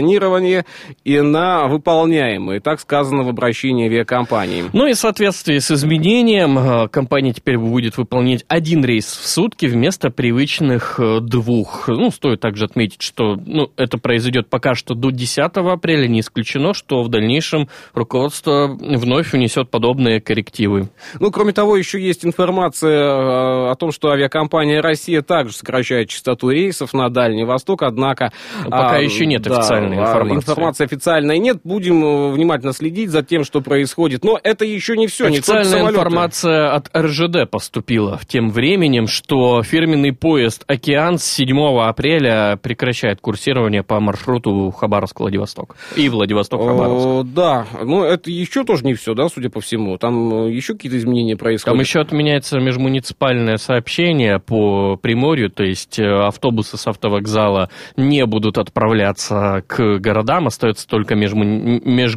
перебронирование 0.08 0.64
и 1.04 1.20
на 1.20 1.66
выполняемые. 1.66 2.60
Так 2.60 2.80
сказано 2.80 3.22
в 3.22 3.28
обращении 3.28 3.86
авиакомпании. 3.86 4.64
Ну 4.72 4.86
и 4.86 4.92
в 4.92 4.96
соответствии 4.96 5.58
с 5.58 5.70
изменением 5.70 6.58
э, 6.58 6.88
компания 6.88 7.32
теперь 7.32 7.58
будет 7.58 7.98
выполнять 7.98 8.44
один 8.48 8.84
рейс 8.84 9.06
в 9.06 9.26
сутки 9.26 9.66
вместо 9.66 10.10
привычных 10.10 10.98
э, 10.98 11.20
двух. 11.20 11.88
Ну, 11.88 12.10
стоит 12.10 12.40
также 12.40 12.64
отметить, 12.64 13.02
что 13.02 13.36
ну, 13.36 13.70
это 13.76 13.98
произойдет 13.98 14.48
пока 14.48 14.74
что 14.74 14.94
до 14.94 15.10
10 15.10 15.38
апреля. 15.38 16.08
Не 16.08 16.20
исключено, 16.20 16.74
что 16.74 17.02
в 17.02 17.08
дальнейшем 17.08 17.68
руководство 17.92 18.68
вновь 18.68 19.32
внесет 19.32 19.70
подобные 19.70 20.20
коррективы. 20.20 20.88
Ну, 21.20 21.30
кроме 21.30 21.52
того, 21.52 21.76
еще 21.76 22.00
есть 22.00 22.24
информация 22.24 22.98
э, 22.98 23.70
о 23.70 23.74
том, 23.78 23.92
что 23.92 24.10
авиакомпания 24.10 24.80
«Россия» 24.80 25.22
также 25.22 25.54
сокращает 25.54 26.08
частоту 26.08 26.50
рейсов 26.50 26.94
на 26.94 27.08
Дальний 27.10 27.44
Восток, 27.44 27.82
однако... 27.82 28.32
Пока 28.64 28.96
а, 28.96 28.98
еще 28.98 29.26
нет 29.26 29.42
да, 29.42 29.58
официальной 29.58 29.97
информации. 30.04 30.36
информации 30.36 30.84
официальной 30.84 31.38
нет. 31.38 31.58
Будем 31.64 32.04
э, 32.04 32.32
внимательно 32.32 32.72
следить 32.72 33.10
за 33.10 33.22
тем, 33.22 33.44
что 33.44 33.60
происходит. 33.60 34.24
Но 34.24 34.38
это 34.42 34.64
еще 34.64 34.96
не 34.96 35.06
все. 35.06 35.28
не 35.28 35.38
Официальная 35.38 35.64
самолеты. 35.64 35.94
информация 35.94 36.74
от 36.74 36.90
РЖД 36.96 37.50
поступила 37.50 38.20
тем 38.26 38.50
временем, 38.50 39.06
что 39.06 39.62
фирменный 39.62 40.12
поезд 40.12 40.64
«Океан» 40.66 41.18
с 41.18 41.24
7 41.24 41.58
апреля 41.80 42.58
прекращает 42.60 43.20
курсирование 43.20 43.82
по 43.82 44.00
маршруту 44.00 44.70
Хабаровск-Владивосток. 44.70 45.76
И 45.96 46.08
Владивосток-Хабаровск. 46.08 47.32
Да, 47.32 47.66
но 47.82 48.04
это 48.04 48.30
еще 48.30 48.64
тоже 48.64 48.84
не 48.84 48.94
все, 48.94 49.14
да, 49.14 49.28
судя 49.28 49.50
по 49.50 49.60
всему. 49.60 49.98
Там 49.98 50.46
э, 50.46 50.52
еще 50.52 50.74
какие-то 50.74 50.98
изменения 50.98 51.36
происходят. 51.36 51.74
Там 51.74 51.80
еще 51.80 52.00
отменяется 52.00 52.58
межмуниципальное 52.58 53.56
сообщение 53.56 54.38
по 54.38 54.96
Приморью, 54.96 55.50
то 55.50 55.64
есть 55.64 55.98
э, 55.98 56.04
автобусы 56.04 56.76
с 56.76 56.86
автовокзала 56.86 57.70
не 57.96 58.24
будут 58.26 58.58
отправляться 58.58 59.62
к 59.66 59.87
городам, 59.98 60.46
остается 60.46 60.86
только 60.86 61.14
межмуни- 61.14 61.80
меж- 61.84 62.16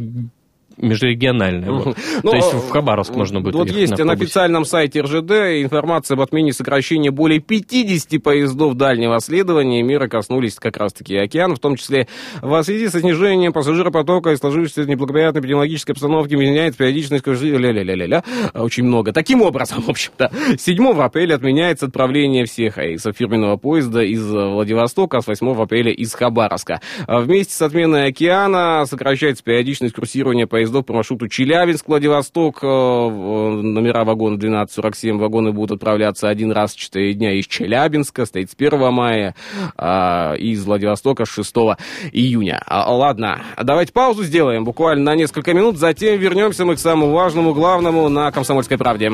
межрегиональное. 0.82 1.70
вот. 1.70 1.96
Ну, 2.22 2.30
То 2.30 2.36
есть 2.36 2.52
а, 2.52 2.56
в 2.58 2.70
Хабаровск 2.70 3.14
можно 3.14 3.40
будет 3.40 3.54
Вот 3.54 3.70
есть 3.70 3.96
на 3.98 4.04
на 4.04 4.12
официальном 4.12 4.64
сайте 4.64 5.00
РЖД 5.00 5.62
информация 5.62 6.14
об 6.16 6.20
отмене 6.20 6.52
сокращения 6.52 7.10
более 7.10 7.40
50 7.40 8.22
поездов 8.22 8.74
дальнего 8.74 9.18
следования. 9.20 9.82
Меры 9.82 10.08
коснулись 10.08 10.56
как 10.56 10.76
раз-таки 10.76 11.16
океана, 11.16 11.54
в 11.54 11.58
том 11.60 11.76
числе 11.76 12.08
в 12.40 12.62
связи 12.62 12.88
со 12.88 13.00
снижением 13.00 13.52
пассажиропотока 13.52 14.30
и 14.30 14.36
сложившейся 14.36 14.84
неблагоприятной 14.84 15.40
эпидемиологической 15.40 15.92
обстановки 15.92 16.34
меняется 16.34 16.78
периодичность 16.78 17.26
ля-ля-ля-ля-ля. 17.26 18.22
Очень 18.54 18.84
много. 18.84 19.12
Таким 19.12 19.42
образом, 19.42 19.82
в 19.86 19.90
общем-то, 19.90 20.30
7 20.58 20.88
апреля 21.00 21.34
отменяется 21.34 21.86
отправление 21.86 22.44
всех 22.44 22.78
рейсов 22.78 23.16
фирменного 23.16 23.56
поезда 23.56 24.02
из 24.02 24.24
Владивостока, 24.28 25.18
а 25.18 25.22
с 25.22 25.26
8 25.26 25.62
апреля 25.62 25.92
из 25.92 26.12
Хабаровска. 26.14 26.80
А 27.06 27.20
Вместе 27.20 27.54
с 27.54 27.62
отменой 27.62 28.08
океана 28.08 28.84
сокращается 28.86 29.44
периодичность 29.44 29.94
курсирования 29.94 30.46
поездов 30.46 30.71
по 30.80 30.94
маршруту 30.94 31.28
Челябинск-Владивосток. 31.28 32.60
Э, 32.62 32.66
в- 32.66 33.62
Номера 33.62 34.04
вагона 34.04 34.38
1247 34.38 35.18
вагоны 35.18 35.52
будут 35.52 35.72
отправляться 35.76 36.28
один 36.30 36.50
раз 36.52 36.72
в 36.74 36.78
4 36.78 37.12
дня 37.12 37.32
из 37.34 37.46
Челябинска, 37.46 38.24
стоит 38.24 38.50
с 38.50 38.54
1 38.54 38.90
мая, 38.90 39.34
а 39.76 40.34
из 40.36 40.64
Владивостока 40.64 41.26
с 41.26 41.28
6 41.28 41.76
июня. 42.12 42.62
А, 42.66 42.90
Ладно, 42.94 43.42
давайте 43.62 43.92
паузу 43.92 44.22
сделаем 44.24 44.64
буквально 44.64 45.04
на 45.04 45.14
несколько 45.16 45.52
минут, 45.52 45.76
затем 45.76 46.18
вернемся 46.18 46.64
мы 46.64 46.76
к 46.76 46.78
самому 46.78 47.12
важному, 47.12 47.52
главному 47.52 48.08
на 48.08 48.30
«Комсомольской 48.32 48.78
правде». 48.78 49.10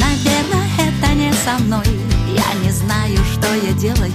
Наверное, 0.00 0.66
это 0.78 1.14
не 1.14 1.32
со 1.32 1.62
мной 1.62 1.84
Я 2.34 2.64
не 2.64 2.70
знаю, 2.70 3.16
что 3.32 3.46
я 3.54 3.72
делаю 3.78 4.12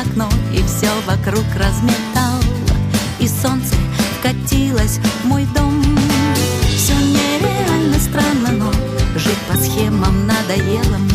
окно 0.00 0.28
И 0.52 0.62
все 0.62 0.88
вокруг 1.06 1.44
разметал 1.56 2.40
И 3.18 3.26
солнце 3.26 3.74
вкатилось 4.18 4.98
в 4.98 5.26
мой 5.26 5.46
дом. 5.54 5.82
Все 6.76 6.94
нереально 6.94 7.98
странно, 7.98 8.50
но 8.52 8.72
Жить 9.18 9.38
по 9.48 9.56
схемам 9.56 10.26
надоело 10.26 11.07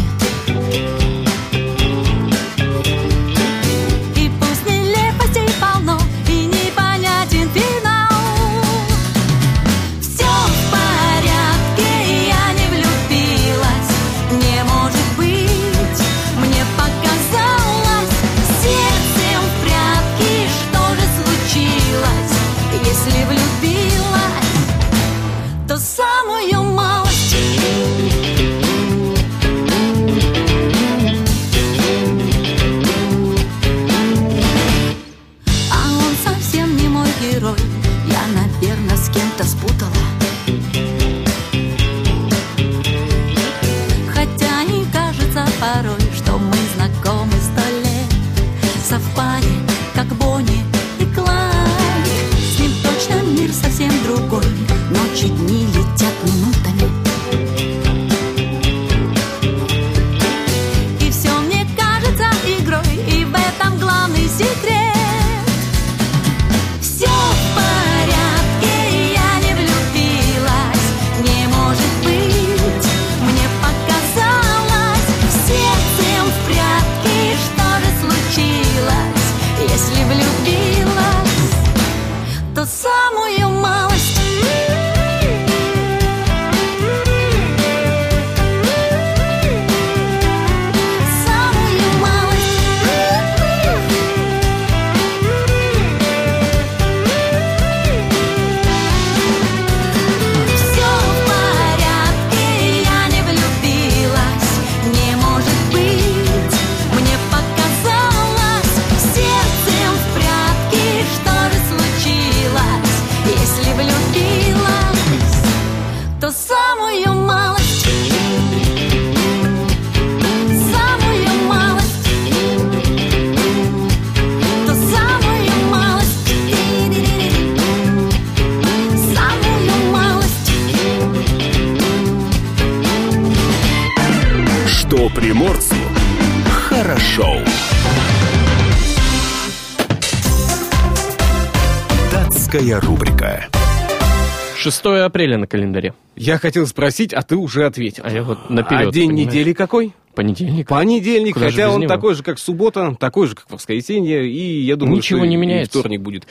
апреля 145.05 145.37
на 145.37 145.47
календаре. 145.47 145.93
Я 146.23 146.37
хотел 146.37 146.65
спросить, 146.67 147.13
а 147.13 147.21
ты 147.21 147.35
уже 147.35 147.65
ответил. 147.65 148.03
А 148.05 148.09
я 148.09 148.23
вот 148.23 148.49
наперед, 148.49 148.87
А 148.87 148.91
день 148.91 149.09
понимаешь? 149.09 149.27
недели 149.27 149.51
какой? 149.53 149.93
Понедельник. 150.15 150.67
Понедельник, 150.67 151.33
Куда 151.33 151.47
хотя 151.47 151.71
он 151.71 151.81
него? 151.81 151.89
такой 151.91 152.13
же, 152.13 152.21
как 152.21 152.37
суббота, 152.37 152.95
такой 152.99 153.27
же, 153.27 153.33
как 153.33 153.49
воскресенье, 153.49 154.29
и 154.29 154.61
я 154.61 154.75
думаю, 154.75 154.97
Ничего 154.97 155.21
что 155.21 155.25
не 155.27 155.37
меняется. 155.37 155.79
вторник 155.79 156.01
будет 156.01 156.27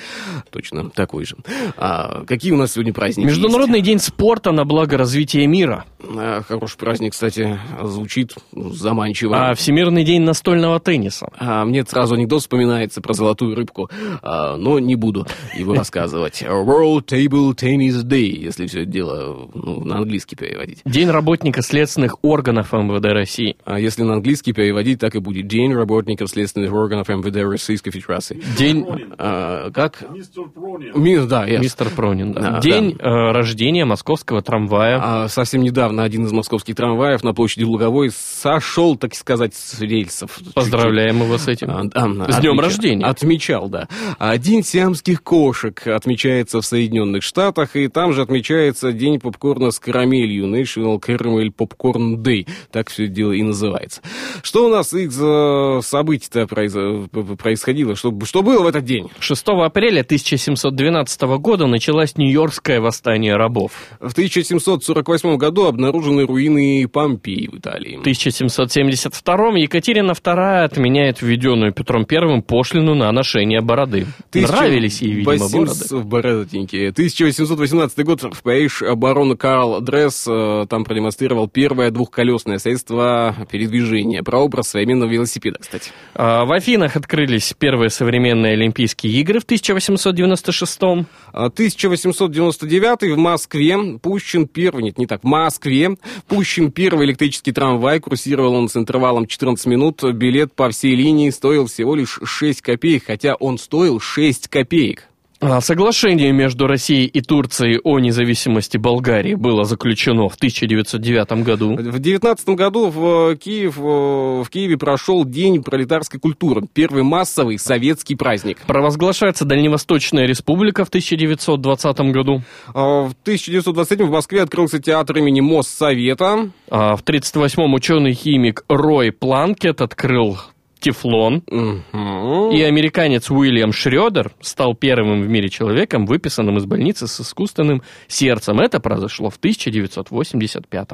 точно 0.51 0.89
такой 0.91 1.25
же. 1.25 1.35
А, 1.77 2.25
какие 2.25 2.53
у 2.53 2.57
нас 2.57 2.75
сегодня 2.75 2.93
праздники 2.93 3.27
Международный 3.27 3.81
день 3.81 3.99
спорта 3.99 4.53
на 4.53 4.65
благо 4.65 4.97
развития 4.97 5.49
мира. 5.49 5.85
есть? 5.99 6.13
А, 6.17 6.43
хороший 6.47 6.77
праздник, 6.79 7.11
кстати, 7.11 7.59
звучит 7.83 8.37
заманчиво. 8.53 9.51
А 9.51 9.55
Всемирный 9.57 10.05
день 10.05 10.23
настольного 10.23 10.79
тенниса. 10.79 11.27
А, 11.37 11.65
мне 11.65 11.85
сразу 11.85 12.15
анекдот 12.15 12.43
вспоминается 12.43 13.01
про 13.01 13.15
золотую 13.15 13.57
рыбку, 13.57 13.91
а, 14.23 14.57
но 14.59 14.79
не 14.79 14.95
буду 14.95 15.27
его 15.57 15.75
рассказывать. 15.75 16.43
World 16.49 17.07
Table 17.07 17.53
Tennis 17.57 18.05
Day, 18.05 18.31
если 18.31 18.69
все 18.69 18.83
это 18.83 18.91
дело 18.93 19.49
ну, 19.55 19.82
на 19.85 19.99
английский 19.99 20.37
переводить. 20.37 20.81
День 20.85 21.11
работника 21.11 21.63
следственных 21.63 22.17
органов 22.23 22.73
МВД 22.73 23.05
России. 23.07 23.57
А 23.65 23.79
если 23.79 24.03
на 24.03 24.15
английский 24.15 24.53
переводить, 24.53 24.99
так 25.01 25.15
и 25.15 25.19
будет. 25.19 25.47
День 25.47 25.75
работников 25.75 26.29
следственных 26.31 26.73
органов 26.73 27.09
МВД 27.09 27.37
Российской 27.51 27.91
Федерации. 27.91 28.41
День... 28.59 28.87
А, 29.19 29.71
как? 29.71 30.05
Мистер 30.11 30.45
Пронин. 30.49 30.93
Ми- 30.95 31.27
да, 31.27 31.49
yes. 31.49 31.59
Мистер 31.61 31.89
Пронин, 31.91 32.33
да. 32.33 32.41
Да, 32.41 32.61
День 32.61 32.97
э, 32.99 33.05
рождения 33.33 33.85
московского 33.85 34.43
трамвая. 34.43 34.99
А 35.03 35.29
совсем 35.29 35.63
недавно 35.63 36.03
один 36.05 36.25
из 36.27 36.33
московских 36.33 36.75
трамваев 36.77 37.23
на 37.23 37.35
площади 37.35 37.65
Луговой 37.65 38.11
сошел, 38.11 38.97
так 38.97 39.15
сказать, 39.15 39.55
с 39.55 39.81
рельсов. 39.81 40.39
Поздравляем 40.55 41.23
его 41.23 41.39
с 41.39 41.49
этим. 41.49 41.71
А, 41.71 41.83
да, 41.85 42.01
С 42.33 42.41
днем 42.41 42.53
отмечал- 42.53 42.61
рождения. 42.61 43.05
Отмечал, 43.07 43.69
да. 43.69 43.89
А 44.19 44.37
День 44.39 44.63
сиамских 44.63 45.23
кошек 45.23 45.87
отмечается 45.87 46.61
в 46.61 46.65
Соединенных 46.67 47.23
Штатах, 47.23 47.77
и 47.77 47.89
там 47.89 48.13
же 48.13 48.23
отмечается 48.23 48.93
День 48.93 49.21
попкорна 49.21 49.71
с 49.73 49.81
карамелью, 49.81 50.47
National 50.47 51.01
Caramel 51.01 51.49
Popcorn 51.57 52.17
Day. 52.17 52.47
Так 52.71 52.91
все 52.91 53.05
это 53.07 53.13
дело 53.15 53.33
и 53.33 53.43
называется. 53.43 54.01
Что 54.43 54.67
у 54.67 54.69
нас 54.71 54.93
из 54.95 55.19
э, 55.21 55.81
событий-то 55.83 56.43
произо- 56.43 57.09
п- 57.09 57.37
происходило? 57.37 57.97
Что, 57.97 58.17
что 58.25 58.43
было 58.43 58.63
в 58.63 58.67
этот 58.67 58.85
день? 58.85 59.09
6 59.19 59.45
апреля 59.49 60.01
1712 60.03 61.23
года 61.39 61.67
началось 61.67 62.17
Нью-Йоркское 62.17 62.81
восстание 62.81 63.37
рабов. 63.37 63.73
В 64.01 64.13
1748 64.13 65.37
году 65.37 65.67
обнаружены 65.67 66.27
руины 66.27 66.87
Помпеи 66.89 67.49
в 67.51 67.59
Италии. 67.59 67.97
В 67.97 68.01
1772 68.01 69.59
Екатерина 69.59 70.13
II 70.13 70.65
отменяет 70.65 71.23
введенную 71.23 71.73
Петром 71.73 72.07
I 72.11 72.43
пошлину 72.43 72.95
на 72.95 73.11
ношение 73.13 73.61
бороды. 73.61 74.07
Нравились 74.35 75.01
ей, 75.03 75.13
видимо, 75.13 75.37
бороды. 75.49 75.57
1800 75.63 76.05
бородатенькие. 76.05 76.89
1818 76.91 78.05
год 78.05 78.23
в 78.23 78.43
Париж 78.43 78.83
барон 78.97 79.37
Карл 79.37 79.62
Дресс 79.81 80.27
э, 80.29 80.67
там 80.69 80.85
продемонстрировал 80.85 81.49
первое 81.49 81.91
двухколесное 81.91 82.59
средство 82.59 83.35
передвижения. 83.51 84.23
Прообраз 84.23 84.69
современного 84.69 85.11
велосипеда, 85.11 85.59
кстати. 85.61 85.91
А, 86.15 86.45
В 86.45 86.53
Афинах 86.53 86.97
открылись 86.97 87.55
первые 87.59 87.91
современные 87.91 88.55
Олимпийские 88.55 89.13
игры 89.15 89.41
в 89.41 89.45
1896 89.45 90.79
А 90.83 91.47
1899 91.47 93.15
в 93.15 93.17
Москве 93.17 93.99
пущен 94.01 94.47
первый, 94.47 94.85
нет, 94.85 94.99
не 94.99 95.07
так, 95.07 95.23
в 95.23 95.27
Москве 95.27 95.97
пущен 96.29 96.71
первый 96.71 97.07
электрический 97.07 97.53
трамвай. 97.53 98.01
Курсировал 98.01 98.55
он 98.55 98.69
с 98.69 98.77
интервалом 98.77 99.27
14 99.27 99.67
минут. 99.67 100.03
Билет 100.03 100.55
по 100.55 100.71
всей 100.71 100.95
линии 100.95 101.31
стоил 101.31 101.67
всего 101.67 101.95
лишь 101.95 102.19
6 102.23 102.63
копеек, 102.63 103.05
хотя 103.07 103.35
он 103.35 103.59
стоил 103.59 104.01
6 104.01 104.49
копеек. 104.49 105.09
А, 105.45 105.61
Соглашение 105.61 106.31
между 106.31 106.69
Россией 106.69 107.07
и 107.07 107.21
Турцией 107.21 107.81
о 107.83 107.99
независимости 107.99 108.77
Болгарии 108.77 109.35
было 109.35 109.65
заключено 109.65 110.29
в 110.29 110.37
1909 110.37 111.43
году. 111.43 111.75
В 111.75 111.99
девятнадцатом 111.99 112.55
году 112.55 112.87
в, 112.91 113.35
Киев, 113.35 113.77
э, 113.77 113.81
в 113.83 114.47
Киеве 114.49 114.79
прошел 114.79 115.25
День 115.25 115.65
пролетарской 115.65 116.21
культуры. 116.21 116.63
Первый 116.73 117.03
массовый 117.03 117.59
советский 117.59 118.15
праздник. 118.15 118.59
Провозглашается 118.69 119.45
Дальневосточная 119.45 120.27
республика 120.27 120.85
в 120.85 120.89
1920 120.91 122.13
году. 122.13 122.43
А 122.73 123.09
В 123.09 123.15
1927 123.23 124.07
в 124.07 124.11
Москве 124.13 124.43
открылся 124.43 124.79
театр 124.79 125.19
имени 125.19 125.41
Моссовета. 125.41 126.53
А 126.71 126.95
В 126.95 127.03
1938-м 127.03 127.75
ученый-химик 127.75 128.65
Рой 128.69 129.11
Планкет 129.11 129.81
открыл 129.81 130.39
тефлон. 130.83 131.39
И 131.39 132.63
американец 132.63 133.31
Уильям 133.31 133.73
Шредер 133.73 134.33
стал 134.41 134.75
первым 134.75 135.23
в 135.23 135.29
мире 135.29 135.49
человеком, 135.49 136.05
выписанным 136.05 136.59
из 136.59 136.67
больницы 136.67 137.07
с 137.07 137.21
искусственным 137.21 137.83
сердцем. 138.09 138.61
Это 138.61 138.81
произошло 138.81 139.31
в 139.31 139.37
1985 139.37 140.89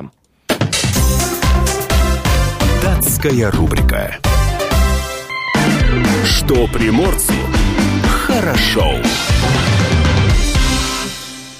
Датская 2.82 3.50
рубрика. 3.50 4.18
Что 6.24 6.66
приморцу 6.68 7.32
хорошо. 8.06 8.94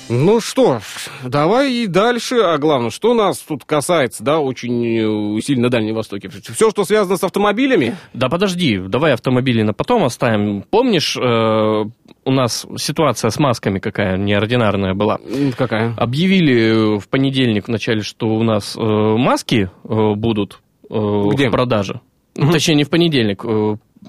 Ну 0.09 0.41
что, 0.41 0.81
давай 1.25 1.73
и 1.73 1.87
дальше. 1.87 2.37
А 2.37 2.57
главное, 2.59 2.91
что 2.91 3.15
нас 3.15 3.39
тут 3.39 3.65
касается, 3.65 4.25
да, 4.25 4.41
очень 4.41 5.37
э, 5.37 5.41
сильно 5.43 5.65
на 5.65 5.71
Дальнем 5.71 5.95
Востоке. 5.95 6.29
Все, 6.29 6.71
что 6.71 6.85
связано 6.85 7.17
с 7.17 7.25
автомобилями. 7.25 7.97
Да 8.15 8.29
подожди, 8.29 8.79
давай 8.79 9.13
автомобили 9.13 9.63
на 9.63 9.75
потом 9.75 10.05
оставим. 10.05 10.63
Помнишь, 10.71 11.17
э, 11.17 11.85
у 12.25 12.31
нас 12.31 12.67
ситуация 12.77 13.31
с 13.31 13.39
масками 13.39 13.79
какая 13.79 14.17
неординарная 14.17 14.95
была? 14.95 15.19
Какая? 15.57 15.95
Объявили 15.97 16.95
э, 16.95 16.99
в 16.99 17.09
понедельник 17.09 17.69
вначале, 17.69 18.03
что 18.03 18.29
у 18.29 18.43
нас 18.43 18.77
э, 18.77 18.81
маски 18.81 19.71
э, 19.85 20.13
будут 20.15 20.61
э, 20.89 20.95
Где? 21.33 21.49
в 21.49 21.53
продаже. 21.53 22.01
Точнее, 22.35 22.77
не 22.77 22.85
в 22.85 22.91
понедельник. 22.91 23.45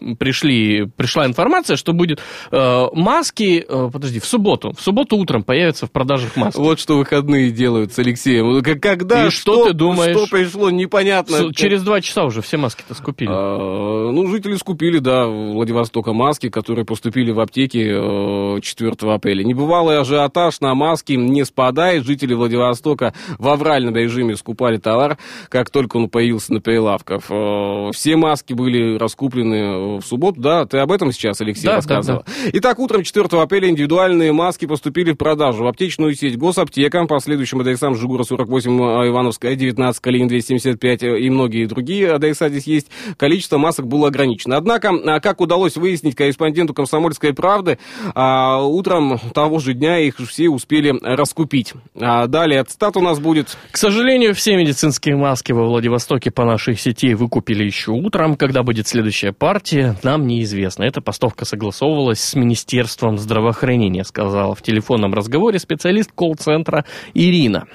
Э, 0.01 0.15
Пришли, 0.17 0.85
пришла 0.95 1.25
информация, 1.25 1.75
что 1.77 1.93
будет 1.93 2.19
э, 2.51 2.85
маски, 2.93 3.65
э, 3.67 3.89
подожди, 3.91 4.19
в 4.19 4.25
субботу. 4.25 4.73
В 4.77 4.81
субботу 4.81 5.17
утром 5.17 5.43
появятся 5.43 5.85
в 5.87 5.91
продажах 5.91 6.35
маски. 6.35 6.59
Вот 6.59 6.79
что 6.79 6.97
выходные 6.97 7.51
делают 7.51 7.93
с 7.93 7.99
Алексеем. 7.99 8.61
Когда, 8.79 9.27
И 9.27 9.29
что 9.29 9.65
ты 9.65 9.73
думаешь? 9.73 10.15
Что 10.15 10.27
пришло, 10.27 10.69
непонятно. 10.69 11.37
С- 11.37 11.53
Через 11.55 11.83
два 11.83 12.01
часа 12.01 12.25
уже 12.25 12.41
все 12.41 12.57
маски-то 12.57 12.93
скупили. 12.93 13.29
А, 13.31 14.11
Ну, 14.11 14.27
жители 14.27 14.55
скупили, 14.55 14.99
да, 14.99 15.25
Владивостока 15.27 16.13
маски, 16.13 16.49
которые 16.49 16.85
поступили 16.85 17.31
в 17.31 17.39
аптеки 17.39 18.55
э, 18.57 18.61
4 18.61 18.91
апреля. 19.13 19.43
Небывалый 19.43 19.99
ажиотаж 19.99 20.59
на 20.61 20.73
маски 20.75 21.13
не 21.13 21.45
спадает. 21.45 22.05
Жители 22.05 22.33
Владивостока 22.33 23.13
в 23.37 23.47
авральном 23.47 23.95
режиме 23.95 24.35
скупали 24.35 24.77
товар, 24.77 25.17
как 25.49 25.69
только 25.69 25.97
он 25.97 26.09
появился 26.09 26.53
на 26.53 26.61
прилавках. 26.61 27.23
Э, 27.29 27.89
Все 27.93 28.15
маски 28.15 28.53
были 28.53 28.97
раскуплены 28.97 29.78
в 29.79 30.01
субботу, 30.01 30.39
да? 30.39 30.65
Ты 30.65 30.77
об 30.77 30.91
этом 30.91 31.11
сейчас, 31.11 31.41
Алексей, 31.41 31.67
Да, 31.67 31.75
рассказывал? 31.75 32.23
Итак, 32.53 32.79
утром 32.79 33.03
4 33.03 33.27
апреля 33.41 33.69
индивидуальные 33.69 34.31
маски 34.33 34.65
поступили 34.65 35.11
в 35.11 35.15
продажу 35.15 35.63
в 35.63 35.67
аптечную 35.67 36.13
сеть 36.15 36.37
Госаптека, 36.37 37.05
по 37.05 37.19
следующим 37.19 37.59
адресам 37.61 37.95
Жигура 37.95 38.23
48, 38.23 38.81
а, 38.81 39.07
Ивановская 39.07 39.55
19, 39.55 40.01
Калинин 40.01 40.27
275 40.27 41.03
э, 41.03 41.19
и 41.19 41.29
многие 41.29 41.65
другие 41.65 42.11
адреса 42.11 42.49
здесь 42.49 42.67
есть. 42.67 42.87
Количество 43.17 43.57
масок 43.57 43.87
было 43.87 44.07
ограничено. 44.07 44.57
Однако, 44.57 44.89
а, 44.89 45.19
как 45.19 45.41
удалось 45.41 45.75
выяснить 45.75 46.15
корреспонденту 46.15 46.73
«Комсомольской 46.73 47.33
правды», 47.33 47.79
а, 48.15 48.63
утром 48.63 49.19
того 49.33 49.59
же 49.59 49.73
дня 49.73 49.99
их 49.99 50.17
все 50.17 50.49
успели 50.49 50.93
раскупить. 51.01 51.73
А 51.99 52.27
Далее 52.27 52.63
цитат 52.63 52.97
у 52.97 53.01
нас 53.01 53.19
будет. 53.19 53.57
К 53.71 53.77
сожалению, 53.77 54.33
все 54.35 54.55
медицинские 54.55 55.15
маски 55.15 55.51
во 55.51 55.65
Владивостоке 55.65 56.31
по 56.31 56.45
нашей 56.45 56.75
сети 56.75 57.13
выкупили 57.13 57.63
еще 57.63 57.91
утром. 57.91 58.35
Когда 58.35 58.63
будет 58.63 58.87
следующая 58.87 59.31
партия, 59.31 59.68
нам 60.03 60.27
неизвестно. 60.27 60.83
Эта 60.83 61.01
поставка 61.01 61.45
согласовывалась 61.45 62.19
с 62.19 62.35
Министерством 62.35 63.17
здравоохранения, 63.17 64.03
сказала 64.03 64.55
в 64.55 64.61
телефонном 64.61 65.13
разговоре 65.13 65.59
специалист 65.59 66.11
колл-центра 66.11 66.85
Ирина. 67.13 67.67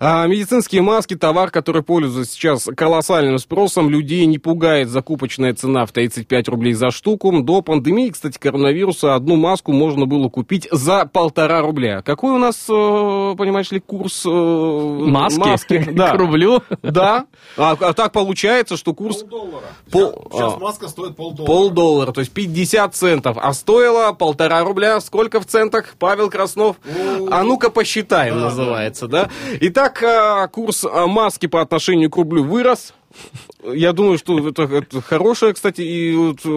А, 0.00 0.26
медицинские 0.26 0.82
маски, 0.82 1.14
товар, 1.14 1.50
который 1.50 1.82
пользуется 1.82 2.32
сейчас 2.32 2.68
колоссальным 2.76 3.38
спросом. 3.38 3.90
Людей 3.90 4.26
не 4.26 4.38
пугает 4.38 4.88
закупочная 4.88 5.54
цена 5.54 5.86
в 5.86 5.92
35 5.92 6.48
рублей 6.48 6.72
за 6.74 6.90
штуку. 6.90 7.32
До 7.42 7.62
пандемии, 7.62 8.10
кстати, 8.10 8.38
коронавируса 8.38 9.14
одну 9.14 9.36
маску 9.36 9.72
можно 9.72 10.06
было 10.06 10.28
купить 10.28 10.68
за 10.70 11.06
полтора 11.06 11.60
рубля. 11.62 12.02
Какой 12.02 12.32
у 12.32 12.38
нас, 12.38 12.56
э, 12.68 12.72
понимаешь 13.36 13.70
ли, 13.72 13.80
курс 13.80 14.24
э, 14.26 14.30
Маски, 14.30 15.86
Да. 15.92 16.10
к 16.12 16.14
рублю. 16.18 16.62
Да. 16.82 17.26
А, 17.56 17.76
а 17.80 17.92
так 17.92 18.12
получается, 18.12 18.76
что 18.76 18.94
курс 18.94 19.18
Полдоллара. 19.22 19.66
Пол- 19.90 20.28
Сейчас 20.32 20.54
а. 20.54 20.58
маска 20.58 20.88
стоит 20.88 21.16
полдоллара. 21.16 21.46
полдоллара, 21.52 22.12
то 22.12 22.20
есть 22.20 22.32
50 22.32 22.94
центов. 22.94 23.36
А 23.40 23.52
стоило 23.52 24.12
полтора 24.12 24.62
рубля. 24.64 25.00
Сколько 25.00 25.40
в 25.40 25.46
центах, 25.46 25.94
Павел 25.98 26.30
Краснов? 26.30 26.76
А 27.30 27.42
ну-ка 27.42 27.70
посчитаем, 27.70 28.40
называется, 28.40 29.06
да? 29.08 29.28
Итак, 29.60 30.02
а, 30.02 30.46
курс 30.48 30.84
а, 30.84 31.06
маски 31.06 31.46
по 31.46 31.60
отношению 31.60 32.10
к 32.10 32.16
рублю 32.16 32.44
вырос. 32.44 32.94
Я 33.64 33.92
думаю, 33.92 34.18
что 34.18 34.48
это, 34.48 34.62
это 34.62 35.00
хорошая, 35.00 35.52
кстати, 35.52 35.82
и 35.82 36.14
вот, 36.14 36.40
э, 36.44 36.48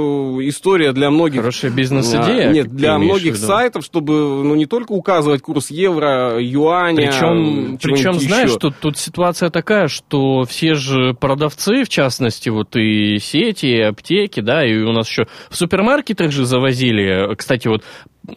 история 0.50 0.92
для 0.92 1.12
многих. 1.12 1.42
Хорошая 1.42 1.72
бизнес-идея, 1.72 2.50
А, 2.50 2.52
Нет, 2.52 2.68
для 2.70 2.98
многих 2.98 3.38
сайтов, 3.38 3.86
чтобы 3.86 4.44
ну, 4.44 4.56
не 4.56 4.66
только 4.66 4.92
указывать 4.94 5.42
курс 5.42 5.70
евро, 5.70 6.38
юаня. 6.40 6.96
Причем, 6.96 7.78
причем 7.82 8.16
еще. 8.16 8.28
знаешь, 8.28 8.52
тут, 8.82 8.98
ситуация 8.98 9.50
такая, 9.50 9.88
что 9.88 10.44
все 10.44 10.74
же 10.74 11.14
продавцы, 11.14 11.84
в 11.84 11.90
частности, 11.90 12.50
вот 12.50 12.76
и 12.76 13.20
сети, 13.20 13.68
и 13.68 13.82
аптеки, 13.82 14.40
да, 14.40 14.66
и 14.66 14.78
у 14.78 14.92
нас 14.92 15.08
еще 15.08 15.28
в 15.50 15.56
супермаркетах 15.56 16.32
же 16.32 16.46
завозили. 16.46 17.36
Кстати, 17.36 17.68
вот 17.68 17.84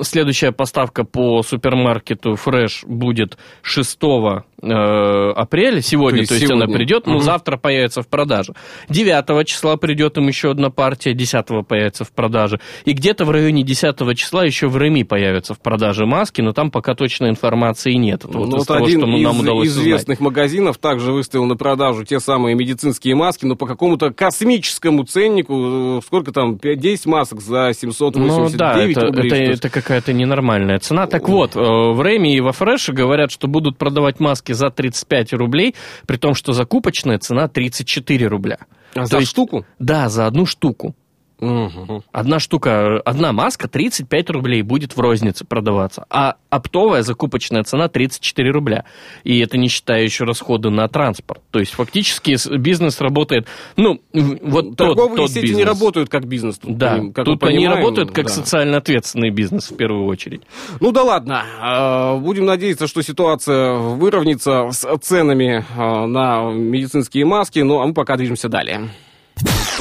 следующая 0.00 0.52
поставка 0.52 1.04
по 1.04 1.42
супермаркету 1.42 2.34
Fresh 2.34 2.86
будет 2.86 3.38
6 3.62 3.98
э, 4.02 4.57
апреля, 4.62 5.80
сегодня, 5.80 6.22
то 6.22 6.28
То 6.28 6.34
есть, 6.34 6.42
есть 6.42 6.52
она 6.52 6.62
сегодня. 6.62 6.76
придет, 6.76 7.06
но 7.06 7.14
Мгм. 7.14 7.22
завтра 7.22 7.56
появится 7.56 8.02
в 8.02 8.08
продаже. 8.08 8.54
9 8.88 9.44
числа 9.44 9.76
придет 9.76 10.16
им 10.18 10.26
еще 10.28 10.50
одна 10.50 10.70
партия, 10.70 11.14
10 11.14 11.62
появится 11.66 12.04
в 12.04 12.12
продаже. 12.12 12.60
И 12.84 12.92
где-то 12.92 13.24
в 13.24 13.30
районе 13.30 13.62
10 13.62 14.14
числа 14.14 14.44
еще 14.44 14.68
в 14.68 14.76
Реми 14.76 15.04
появятся 15.04 15.54
в 15.54 15.60
продаже 15.60 16.06
маски, 16.06 16.40
но 16.40 16.52
там 16.52 16.70
пока 16.70 16.94
точной 16.94 17.30
информации 17.30 17.92
нет. 17.92 18.24
Это 18.24 18.36
вот 18.38 18.48
Ну, 18.48 18.56
из 18.56 18.58
вот 18.60 18.66
того, 18.68 18.84
один 18.86 19.00
что 19.00 19.10
из 19.16 19.24
нам 19.24 19.40
удалось 19.40 19.68
узнать. 19.68 19.84
известных 19.84 20.20
магазинов 20.20 20.78
также 20.78 21.12
выставил 21.12 21.44
на 21.46 21.56
продажу 21.56 22.04
те 22.04 22.20
самые 22.20 22.54
медицинские 22.56 23.14
маски, 23.14 23.44
но 23.46 23.56
по 23.56 23.66
какому-то 23.66 24.10
космическому 24.12 25.04
ценнику, 25.04 25.98
э, 25.98 26.00
сколько 26.04 26.32
там, 26.32 26.56
5-10 26.56 27.06
масок 27.06 27.40
за 27.40 27.72
789 27.72 28.52
Ну 28.52 28.58
да, 28.58 28.82
это, 28.84 29.06
рублей. 29.06 29.30
это, 29.30 29.52
это 29.52 29.70
какая-то 29.70 30.12
ненормальная 30.12 30.78
цена. 30.78 31.06
Так 31.06 31.28
вот, 31.28 31.54
э, 31.56 31.60
в 31.60 32.00
Рэме 32.00 32.34
и 32.36 32.40
во 32.40 32.52
Фреше 32.52 32.92
говорят, 32.92 33.30
что 33.30 33.46
будут 33.48 33.78
продавать 33.78 34.20
маски 34.20 34.47
за 34.52 34.70
35 34.70 35.32
рублей, 35.32 35.74
при 36.06 36.16
том, 36.16 36.34
что 36.34 36.52
закупочная 36.52 37.18
цена 37.18 37.48
34 37.48 38.26
рубля. 38.28 38.58
А 38.94 39.00
То 39.00 39.06
за 39.06 39.18
есть- 39.18 39.30
штуку? 39.30 39.64
Да, 39.78 40.08
за 40.08 40.26
одну 40.26 40.46
штуку. 40.46 40.94
Мгм. 41.40 42.02
Одна 42.12 42.38
штука, 42.40 43.00
одна 43.04 43.32
маска 43.32 43.68
35 43.68 44.30
рублей 44.30 44.62
будет 44.62 44.96
в 44.96 45.00
рознице 45.00 45.44
продаваться, 45.44 46.04
а 46.10 46.36
оптовая 46.50 47.02
закупочная 47.02 47.62
цена 47.62 47.88
34 47.88 48.50
рубля. 48.50 48.84
И 49.24 49.38
это 49.38 49.56
не 49.56 49.68
считая 49.68 50.02
еще 50.02 50.24
расходы 50.24 50.70
на 50.70 50.88
транспорт. 50.88 51.40
То 51.50 51.60
есть 51.60 51.72
фактически 51.72 52.36
бизнес 52.56 53.00
работает, 53.00 53.46
ну, 53.76 54.00
вот 54.12 54.70
тот, 54.70 54.76
Торговые 54.76 55.16
тот 55.16 55.30
сети 55.30 55.42
бизнес. 55.42 55.58
не 55.58 55.64
работают 55.64 56.08
как 56.08 56.26
бизнес. 56.26 56.58
Тут, 56.58 56.76
Да, 56.76 57.00
как 57.14 57.24
тут 57.24 57.42
они 57.44 57.68
работают 57.68 58.10
как 58.10 58.26
да. 58.26 58.32
социально 58.32 58.78
ответственный 58.78 59.30
бизнес 59.30 59.70
в 59.70 59.76
первую 59.76 60.06
очередь. 60.06 60.42
Ну 60.80 60.90
да 60.92 61.02
ладно, 61.04 61.44
А, 61.60 62.16
будем 62.16 62.46
надеяться, 62.46 62.86
что 62.88 63.02
ситуация 63.02 63.74
выровняется 63.74 64.70
с 64.72 64.84
ценами 64.98 65.64
а, 65.76 66.06
на 66.06 66.50
медицинские 66.52 67.24
маски, 67.24 67.60
ну 67.60 67.80
а 67.80 67.86
мы 67.86 67.94
пока 67.94 68.16
движемся 68.16 68.48
далее. 68.48 68.88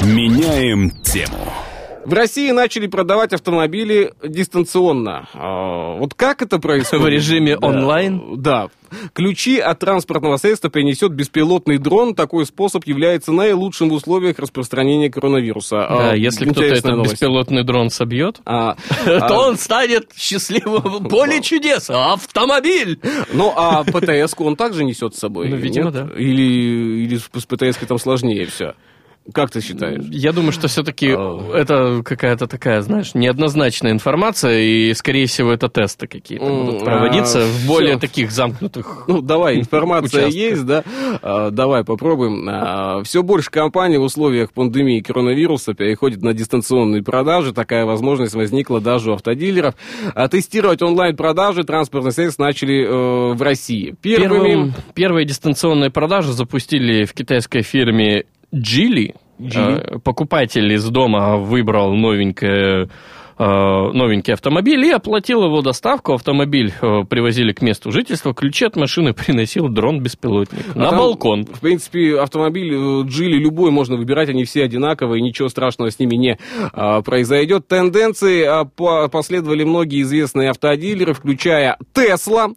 Меняем 0.02 0.90
тему. 1.02 1.52
В 2.04 2.14
России 2.14 2.50
начали 2.52 2.86
продавать 2.86 3.34
автомобили 3.34 4.14
дистанционно. 4.24 5.28
А, 5.34 5.96
Вот 5.98 6.14
как 6.14 6.40
это 6.40 6.58
происходит? 6.58 7.04
В 7.04 7.08
режиме 7.08 7.58
Да. 7.58 7.66
онлайн? 7.66 8.40
Да. 8.40 8.68
Ключи 9.12 9.58
от 9.58 9.80
транспортного 9.80 10.38
средства 10.38 10.70
принесет 10.70 11.12
беспилотный 11.12 11.76
дрон. 11.76 12.14
Такой 12.14 12.46
способ 12.46 12.84
является 12.86 13.32
наилучшим 13.32 13.90
в 13.90 13.92
условиях 13.92 14.38
распространения 14.38 15.10
коронавируса. 15.10 15.76
Да, 15.76 16.10
А, 16.12 16.16
если 16.16 16.46
кто-то 16.46 16.64
этот 16.64 16.84
новость. 16.86 17.12
беспилотный 17.12 17.64
дрон 17.64 17.90
собьет, 17.90 18.40
А, 18.46 18.76
то 19.04 19.26
а, 19.26 19.48
он 19.48 19.58
станет 19.58 20.10
счастливым. 20.16 21.04
Поле 21.10 21.42
чудес, 21.42 21.90
автомобиль! 21.90 22.98
Ну, 23.34 23.52
а 23.54 23.84
ПТС-ку 23.84 24.44
он 24.46 24.56
также 24.56 24.84
несет 24.84 25.14
с 25.14 25.18
собой? 25.18 25.50
Ну, 25.50 25.56
видимо, 25.56 25.90
нет? 25.90 25.94
да. 25.94 26.08
Или, 26.16 27.04
или 27.04 27.16
с 27.18 27.24
ПТС-кой 27.44 27.86
там 27.86 27.98
сложнее 27.98 28.46
все? 28.46 28.72
Как 29.32 29.50
ты 29.50 29.60
считаешь? 29.60 30.04
Я 30.10 30.32
думаю, 30.32 30.52
что 30.52 30.68
все-таки 30.68 31.08
А. 31.16 31.52
это 31.54 32.02
какая-то 32.04 32.46
такая, 32.46 32.80
знаешь, 32.82 33.14
неоднозначная 33.14 33.92
информация, 33.92 34.60
и, 34.60 34.94
скорее 34.94 35.26
всего, 35.26 35.52
это 35.52 35.68
тесты 35.68 36.06
какие-то 36.06 36.44
М, 36.46 36.66
будут 36.66 36.84
проводиться 36.84 37.42
а, 37.42 37.46
в 37.46 37.66
более 37.66 37.92
всё. 37.92 38.00
таких 38.00 38.30
замкнутых 38.30 39.04
Ну, 39.06 39.20
давай, 39.20 39.58
информация 39.60 40.28
есть, 40.28 40.64
да? 40.64 40.82
А, 41.22 41.50
давай 41.50 41.84
попробуем. 41.84 43.04
все 43.04 43.22
больше 43.22 43.50
компаний 43.50 43.98
в 43.98 44.02
условиях 44.02 44.52
пандемии 44.52 45.00
коронавируса 45.00 45.74
переходит 45.74 46.22
на 46.22 46.32
дистанционные 46.32 47.02
продажи. 47.02 47.52
Такая 47.52 47.84
возможность 47.84 48.34
возникла 48.34 48.80
даже 48.80 49.10
у 49.10 49.14
автодилеров. 49.14 49.74
А 50.14 50.28
тестировать 50.28 50.82
онлайн-продажи 50.82 51.64
транспортных 51.64 52.14
средств 52.14 52.38
начали 52.38 52.84
э, 52.84 53.34
в 53.34 53.42
России. 53.42 53.94
Первыми... 54.00 54.28
Первым, 54.48 54.74
первые 54.94 55.26
дистанционные 55.26 55.90
продажи 55.90 56.32
запустили 56.32 57.04
в 57.04 57.12
китайской 57.12 57.62
фирме 57.62 58.24
Geely. 58.52 59.14
Geely. 59.38 59.96
Э, 59.96 59.98
Покупатель 59.98 60.72
из 60.72 60.88
дома 60.88 61.36
выбрал 61.36 61.94
новенькое 61.94 62.88
новенький 63.38 64.32
автомобиль 64.32 64.84
и 64.84 64.90
оплатил 64.90 65.44
его 65.44 65.62
доставку. 65.62 66.14
Автомобиль 66.14 66.72
э, 66.80 67.04
привозили 67.08 67.52
к 67.52 67.62
месту 67.62 67.92
жительства, 67.92 68.34
ключи 68.34 68.64
от 68.66 68.76
машины 68.76 69.12
приносил 69.14 69.68
дрон-беспилотник 69.68 70.64
А 70.74 70.78
на 70.78 70.90
там, 70.90 70.98
балкон. 70.98 71.44
В 71.44 71.60
принципе, 71.60 72.18
автомобиль 72.18 72.74
э, 72.74 73.02
Джили 73.06 73.38
любой 73.38 73.70
можно 73.70 73.96
выбирать, 73.96 74.28
они 74.28 74.44
все 74.44 74.64
одинаковые, 74.64 75.22
ничего 75.22 75.48
страшного 75.48 75.90
с 75.90 75.98
ними 75.98 76.16
не 76.16 76.38
а, 76.72 77.00
произойдет. 77.02 77.68
Тенденции 77.68 78.42
а, 78.44 78.64
по- 78.64 79.08
последовали 79.08 79.64
многие 79.64 80.02
известные 80.02 80.50
автодилеры, 80.50 81.14
включая 81.14 81.78
Тесла. 81.92 82.48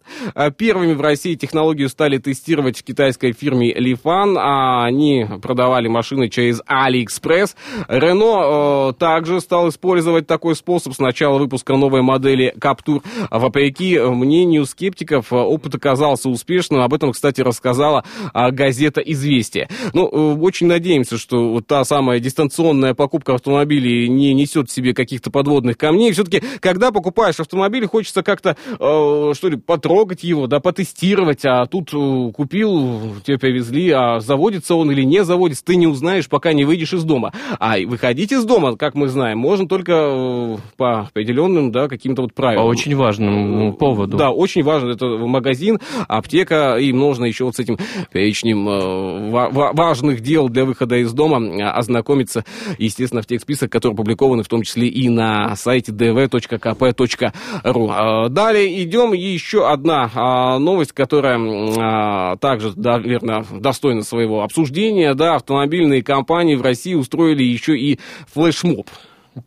Первыми 0.57 0.93
в 0.93 1.01
России 1.01 1.35
технологию 1.35 1.89
стали 1.89 2.17
тестировать 2.17 2.79
в 2.79 2.83
китайской 2.83 3.33
фирме 3.33 3.73
Lifan, 3.73 4.35
а 4.37 4.85
они 4.85 5.25
продавали 5.41 5.87
машины 5.87 6.29
через 6.29 6.61
AliExpress. 6.61 7.55
Рено 7.87 8.89
э, 8.89 8.93
также 8.97 9.41
стал 9.41 9.69
использовать 9.69 10.27
такой 10.27 10.55
способ 10.55 10.70
с 10.79 10.99
начала 10.99 11.37
выпуска 11.37 11.75
новой 11.75 12.01
модели 12.01 12.53
Captur. 12.57 13.03
А 13.29 13.39
Вопреки 13.39 13.99
мнению 13.99 14.65
скептиков, 14.65 15.31
э, 15.31 15.35
опыт 15.35 15.75
оказался 15.75 16.29
успешным. 16.29 16.81
Об 16.81 16.93
этом, 16.93 17.11
кстати, 17.11 17.41
рассказала 17.41 18.03
а, 18.33 18.51
газета 18.51 19.01
«Известия». 19.01 19.69
Ну, 19.93 20.07
э, 20.07 20.39
очень 20.39 20.67
надеемся, 20.67 21.17
что 21.17 21.61
та 21.61 21.83
самая 21.83 22.19
дистанционная 22.19 22.93
покупка 22.93 23.35
автомобилей 23.35 24.07
не 24.09 24.33
несет 24.33 24.69
в 24.69 24.73
себе 24.73 24.93
каких-то 24.93 25.31
подводных 25.31 25.77
камней. 25.77 26.11
Все-таки, 26.11 26.41
когда 26.59 26.91
покупаешь 26.91 27.39
автомобиль, 27.39 27.85
хочется 27.87 28.23
как-то, 28.23 28.55
э, 28.79 29.33
что 29.35 29.49
ли, 29.49 29.57
потрогать 29.57 30.23
его, 30.23 30.47
да, 30.47 30.59
потестировать. 30.59 31.45
А 31.45 31.65
тут 31.65 31.93
э, 31.93 32.31
купил, 32.31 33.15
тебе 33.25 33.37
привезли, 33.37 33.89
а 33.91 34.19
заводится 34.19 34.75
он 34.75 34.91
или 34.91 35.03
не 35.03 35.23
заводится, 35.23 35.65
ты 35.65 35.75
не 35.75 35.87
узнаешь, 35.87 36.29
пока 36.29 36.53
не 36.53 36.65
выйдешь 36.65 36.93
из 36.93 37.03
дома. 37.03 37.33
А 37.59 37.77
выходить 37.85 38.31
из 38.31 38.43
дома, 38.45 38.77
как 38.77 38.95
мы 38.95 39.07
знаем, 39.07 39.37
можно 39.37 39.67
только 39.67 39.91
э, 39.93 40.57
по 40.77 41.01
определенным, 41.01 41.71
да, 41.71 41.87
каким-то 41.87 42.23
вот 42.23 42.33
По 42.33 42.43
правилам. 42.43 42.65
очень 42.67 42.95
важному 42.95 43.73
поводу. 43.73 44.17
Да, 44.17 44.31
очень 44.31 44.63
важно. 44.63 44.91
Это 44.91 45.05
магазин, 45.05 45.79
аптека, 46.07 46.77
и 46.77 46.91
нужно 46.93 47.25
еще 47.25 47.45
вот 47.45 47.55
с 47.55 47.59
этим 47.59 47.77
перечнем 48.11 48.67
э, 48.67 49.29
ва- 49.29 49.49
ва- 49.51 49.71
важных 49.73 50.21
дел 50.21 50.49
для 50.49 50.65
выхода 50.65 50.97
из 50.97 51.11
дома 51.13 51.39
э, 51.41 51.63
ознакомиться, 51.63 52.43
естественно, 52.77 53.21
в 53.21 53.25
тех 53.25 53.41
списках, 53.41 53.69
которые 53.69 53.93
опубликованы 53.95 54.43
в 54.43 54.47
том 54.47 54.63
числе 54.63 54.87
и 54.87 55.09
на 55.09 55.55
сайте 55.55 55.91
dv.kp.ru. 55.91 58.29
Далее 58.29 58.83
идем. 58.83 59.13
Еще 59.13 59.67
одна 59.67 60.57
новость, 60.59 60.91
которая 60.93 62.37
также, 62.37 62.73
наверное, 62.75 63.45
достойна 63.51 64.03
своего 64.03 64.43
обсуждения. 64.43 65.13
Да, 65.13 65.35
автомобильные 65.35 66.03
компании 66.03 66.55
в 66.55 66.61
России 66.61 66.93
устроили 66.93 67.43
еще 67.43 67.77
и 67.77 67.99
флешмоб. 68.33 68.87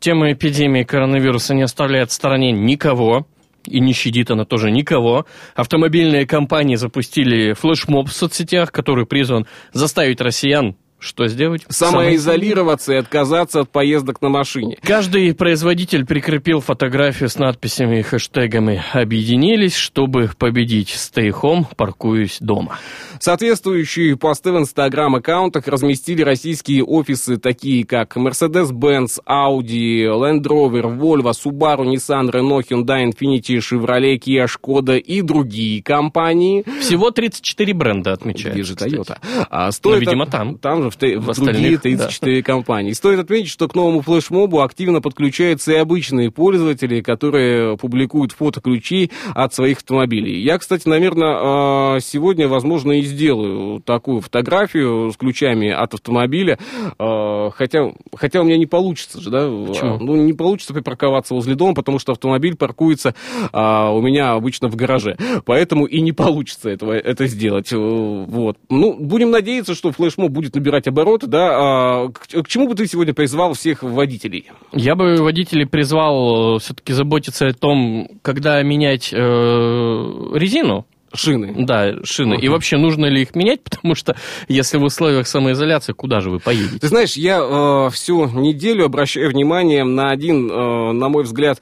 Тема 0.01 0.33
эпидемии 0.33 0.83
коронавируса 0.83 1.55
не 1.55 1.63
оставляет 1.63 2.11
в 2.11 2.15
стороне 2.15 2.53
никого. 2.53 3.27
И 3.67 3.81
не 3.81 3.95
щадит 3.95 4.31
она 4.31 4.45
тоже 4.45 4.71
никого. 4.71 5.27
Автомобильные 5.55 6.27
компании 6.27 6.77
запустили 6.77 7.55
флешмоб 7.55 8.09
в 8.09 8.13
соцсетях, 8.13 8.73
который 8.73 9.07
призван 9.07 9.47
заставить 9.73 10.21
россиян 10.21 10.77
что 10.99 11.29
сделать? 11.29 11.67
Самоизолироваться 11.69 12.95
и 12.95 12.97
отказаться 12.97 13.61
от 13.61 13.71
поездок 13.71 14.23
на 14.23 14.31
машине. 14.31 14.79
Каждый 14.83 15.35
производитель 15.35 16.07
прикрепил 16.07 16.61
фотографию 16.61 17.29
с 17.29 17.39
надписями 17.39 17.99
и 17.99 18.03
хэштегами 18.03 18.83
«Объединились, 18.93 19.75
чтобы 19.77 20.31
победить. 20.39 20.89
Stay 20.91 21.31
home, 21.31 21.67
паркуюсь 21.77 22.39
дома». 22.41 22.79
Соответствующие 23.21 24.17
посты 24.17 24.53
в 24.53 24.59
инстаграм-аккаунтах 24.59 25.67
разместили 25.69 26.23
российские 26.23 26.85
офисы, 26.85 27.37
такие 27.37 27.85
как 27.85 28.17
Mercedes-Benz, 28.17 29.21
Audi, 29.29 30.05
Land 30.07 30.43
Rover, 30.43 30.99
Volvo, 30.99 31.33
Subaru, 31.33 31.85
Nissan, 31.85 32.31
Renault, 32.31 32.65
Hyundai, 32.71 33.05
Infiniti, 33.05 33.59
Chevrolet, 33.59 34.19
Kia, 34.19 34.47
Skoda 34.47 34.99
и 34.99 35.21
другие 35.21 35.83
компании. 35.83 36.65
Всего 36.81 37.11
34 37.11 37.75
бренда 37.75 38.13
отмечают. 38.13 38.55
Где 38.55 38.65
же. 38.65 38.75
Toyota? 38.75 39.19
А, 39.51 39.71
стоит 39.71 39.95
Ну, 39.95 40.01
видимо, 40.01 40.27
там. 40.27 40.59
Там 40.59 40.83
же 40.83 40.91
в, 40.95 40.99
те- 40.99 41.19
в 41.19 41.27
другие 41.27 41.77
остальных, 41.77 41.81
34 41.83 42.43
компании. 42.43 42.93
Стоит 42.93 43.21
отметить, 43.21 43.51
что 43.51 43.69
к 43.69 43.75
новому 43.75 44.01
флешмобу 44.01 44.63
активно 44.63 45.01
подключаются 45.01 45.73
и 45.73 45.77
обычные 45.77 46.31
пользователи, 46.31 47.01
которые 47.01 47.77
публикуют 47.77 48.33
фото 48.33 48.61
ключей 48.61 49.11
от 49.35 49.53
своих 49.55 49.79
автомобилей. 49.79 50.41
Я, 50.41 50.59
кстати, 50.59 50.89
наверное, 50.89 52.01
сегодня, 52.01 52.49
возможно, 52.49 52.93
и 52.93 53.03
сделаю 53.03 53.81
такую 53.81 54.21
фотографию 54.21 55.11
с 55.13 55.17
ключами 55.17 55.71
от 55.71 55.95
автомобиля, 55.95 56.59
а, 56.99 57.51
хотя, 57.51 57.93
хотя 58.15 58.41
у 58.41 58.45
меня 58.45 58.59
не 58.59 58.67
получится 58.67 59.21
же, 59.21 59.31
да? 59.31 59.49
Почему? 59.49 59.99
Ну, 59.99 60.17
не 60.17 60.33
получится 60.33 60.75
припарковаться 60.75 61.35
возле 61.35 61.55
дома, 61.55 61.75
потому 61.75 61.99
что 61.99 62.13
автомобиль 62.13 62.57
паркуется 62.57 63.15
а, 63.53 63.91
у 63.91 64.01
меня 64.01 64.33
обычно 64.33 64.69
в 64.69 64.77
гараже. 64.77 65.17
Поэтому 65.45 65.87
и 65.87 66.01
не 66.01 66.13
получится 66.13 66.71
этого, 66.71 66.93
это 66.93 67.27
сделать. 67.27 67.73
Вот. 67.73 68.59
Ну, 68.69 68.95
будем 68.99 69.31
надеяться, 69.31 69.75
что 69.75 69.93
флешмоб 69.93 70.31
будет 70.31 70.55
набирать 70.55 70.74
обороты, 70.87 71.27
да. 71.27 71.51
А, 71.53 72.09
к, 72.09 72.43
к 72.43 72.49
чему 72.49 72.69
бы 72.69 72.75
ты 72.75 72.87
сегодня 72.87 73.15
призвал 73.15 73.55
всех 73.55 73.83
водителей? 73.83 74.51
Я 74.73 74.95
бы 74.95 75.17
водителей 75.17 75.67
призвал 75.67 76.59
все-таки 76.59 76.93
заботиться 76.93 77.49
о 77.49 77.53
том, 77.53 78.09
когда 78.23 78.63
менять 78.63 79.11
э, 79.13 79.17
резину 79.17 80.87
Шины. 81.15 81.55
Да, 81.65 81.95
шины. 82.05 82.35
И 82.35 82.49
вообще, 82.49 82.77
нужно 82.77 83.07
ли 83.07 83.23
их 83.23 83.35
менять? 83.35 83.63
Потому 83.65 83.95
что 83.95 84.17
если 84.49 84.77
в 84.79 84.83
условиях 84.85 85.27
самоизоляции, 85.27 85.93
куда 85.93 86.21
же 86.21 86.31
вы 86.31 86.41
поедете? 86.41 86.79
Ты 86.79 86.89
знаешь, 86.89 87.15
я 87.17 87.39
э, 87.41 87.91
всю 87.91 88.27
неделю 88.27 88.85
обращаю 88.87 89.31
внимание 89.31 89.85
на 89.85 90.11
один, 90.11 90.51
э, 90.51 90.93
на 90.93 91.09
мой 91.09 91.25
взгляд, 91.25 91.61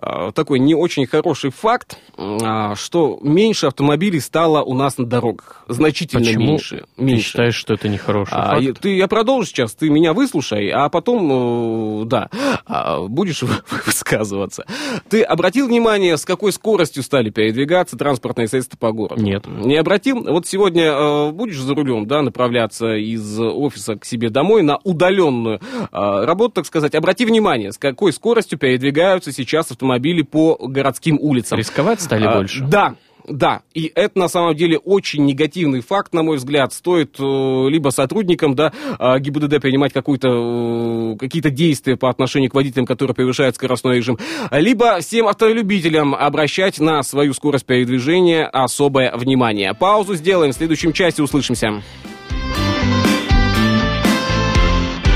э, 0.00 0.30
такой 0.34 0.58
не 0.58 0.74
очень 0.74 1.06
хороший 1.06 1.50
факт, 1.50 1.98
э, 2.16 2.74
что 2.76 3.18
меньше 3.22 3.66
автомобилей 3.66 4.20
стало 4.20 4.62
у 4.62 4.74
нас 4.74 4.98
на 4.98 5.06
дорогах. 5.06 5.64
Значительно 5.68 6.24
Почему 6.24 6.46
меньше. 6.52 6.84
ты 6.96 7.02
меньше. 7.02 7.24
считаешь, 7.24 7.54
что 7.54 7.74
это 7.74 7.88
нехороший 7.88 8.34
А, 8.36 8.56
факт? 8.60 8.80
ты, 8.80 8.96
я 8.96 9.08
продолжу 9.08 9.46
сейчас, 9.48 9.74
ты 9.74 9.88
меня 9.90 10.12
выслушай, 10.12 10.68
а 10.70 10.88
потом, 10.88 12.02
э, 12.02 12.04
да, 12.06 12.28
а, 12.66 13.00
будешь 13.06 13.42
высказываться. 13.86 14.64
Ты 15.08 15.22
обратил 15.22 15.66
внимание, 15.68 16.16
с 16.16 16.24
какой 16.24 16.52
скоростью 16.52 17.02
стали 17.02 17.30
передвигаться 17.30 17.96
транспортные 17.96 18.48
средства 18.48 18.76
по 18.76 18.92
городу? 18.94 19.22
Нет. 19.22 19.46
Не 19.46 19.76
обратил? 19.76 20.22
Вот 20.22 20.46
сегодня 20.46 20.84
э, 20.84 21.30
будешь 21.32 21.58
за 21.58 21.74
рулем, 21.74 22.06
да, 22.06 22.22
направляться 22.22 22.94
из 22.94 23.38
офиса 23.38 23.96
к 23.96 24.04
себе 24.04 24.30
домой 24.30 24.62
на 24.62 24.78
удаленную 24.84 25.60
э, 25.60 26.24
работу, 26.24 26.54
так 26.54 26.66
сказать. 26.66 26.94
Обрати 26.94 27.24
внимание, 27.24 27.72
с 27.72 27.78
какой 27.78 28.12
скоростью 28.12 28.58
передвигаются 28.58 29.32
сейчас 29.32 29.70
автомобили 29.70 30.22
по 30.22 30.56
городским 30.60 31.18
улицам. 31.20 31.58
Рисковать 31.58 32.00
стали 32.00 32.24
А, 32.24 32.36
больше? 32.36 32.64
Да, 32.64 32.94
да, 33.26 33.62
и 33.72 33.90
это 33.94 34.18
на 34.18 34.28
самом 34.28 34.54
деле 34.54 34.78
очень 34.78 35.24
негативный 35.24 35.80
факт, 35.80 36.12
на 36.12 36.22
мой 36.22 36.36
взгляд. 36.36 36.72
Стоит 36.72 37.16
э, 37.18 37.22
либо 37.68 37.88
сотрудникам 37.88 38.54
да, 38.54 38.72
э, 38.98 39.18
ГИБДД 39.18 39.60
принимать 39.60 39.92
какую-то, 39.92 40.28
э, 40.28 41.16
какие-то 41.18 41.50
действия 41.50 41.96
по 41.96 42.10
отношению 42.10 42.50
к 42.50 42.54
водителям, 42.54 42.86
которые 42.86 43.14
превышают 43.14 43.56
скоростной 43.56 43.96
режим, 43.96 44.18
либо 44.50 45.00
всем 45.00 45.26
автолюбителям 45.26 46.14
обращать 46.14 46.78
на 46.80 47.02
свою 47.02 47.32
скорость 47.32 47.66
передвижения 47.66 48.44
особое 48.46 49.16
внимание. 49.16 49.74
Паузу 49.74 50.14
сделаем, 50.16 50.52
в 50.52 50.56
следующем 50.56 50.92
части 50.92 51.20
услышимся. 51.20 51.82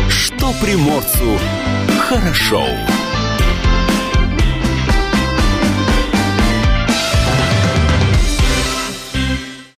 Что 0.08 0.52
приморцу 0.62 1.38
хорошо. 2.00 2.64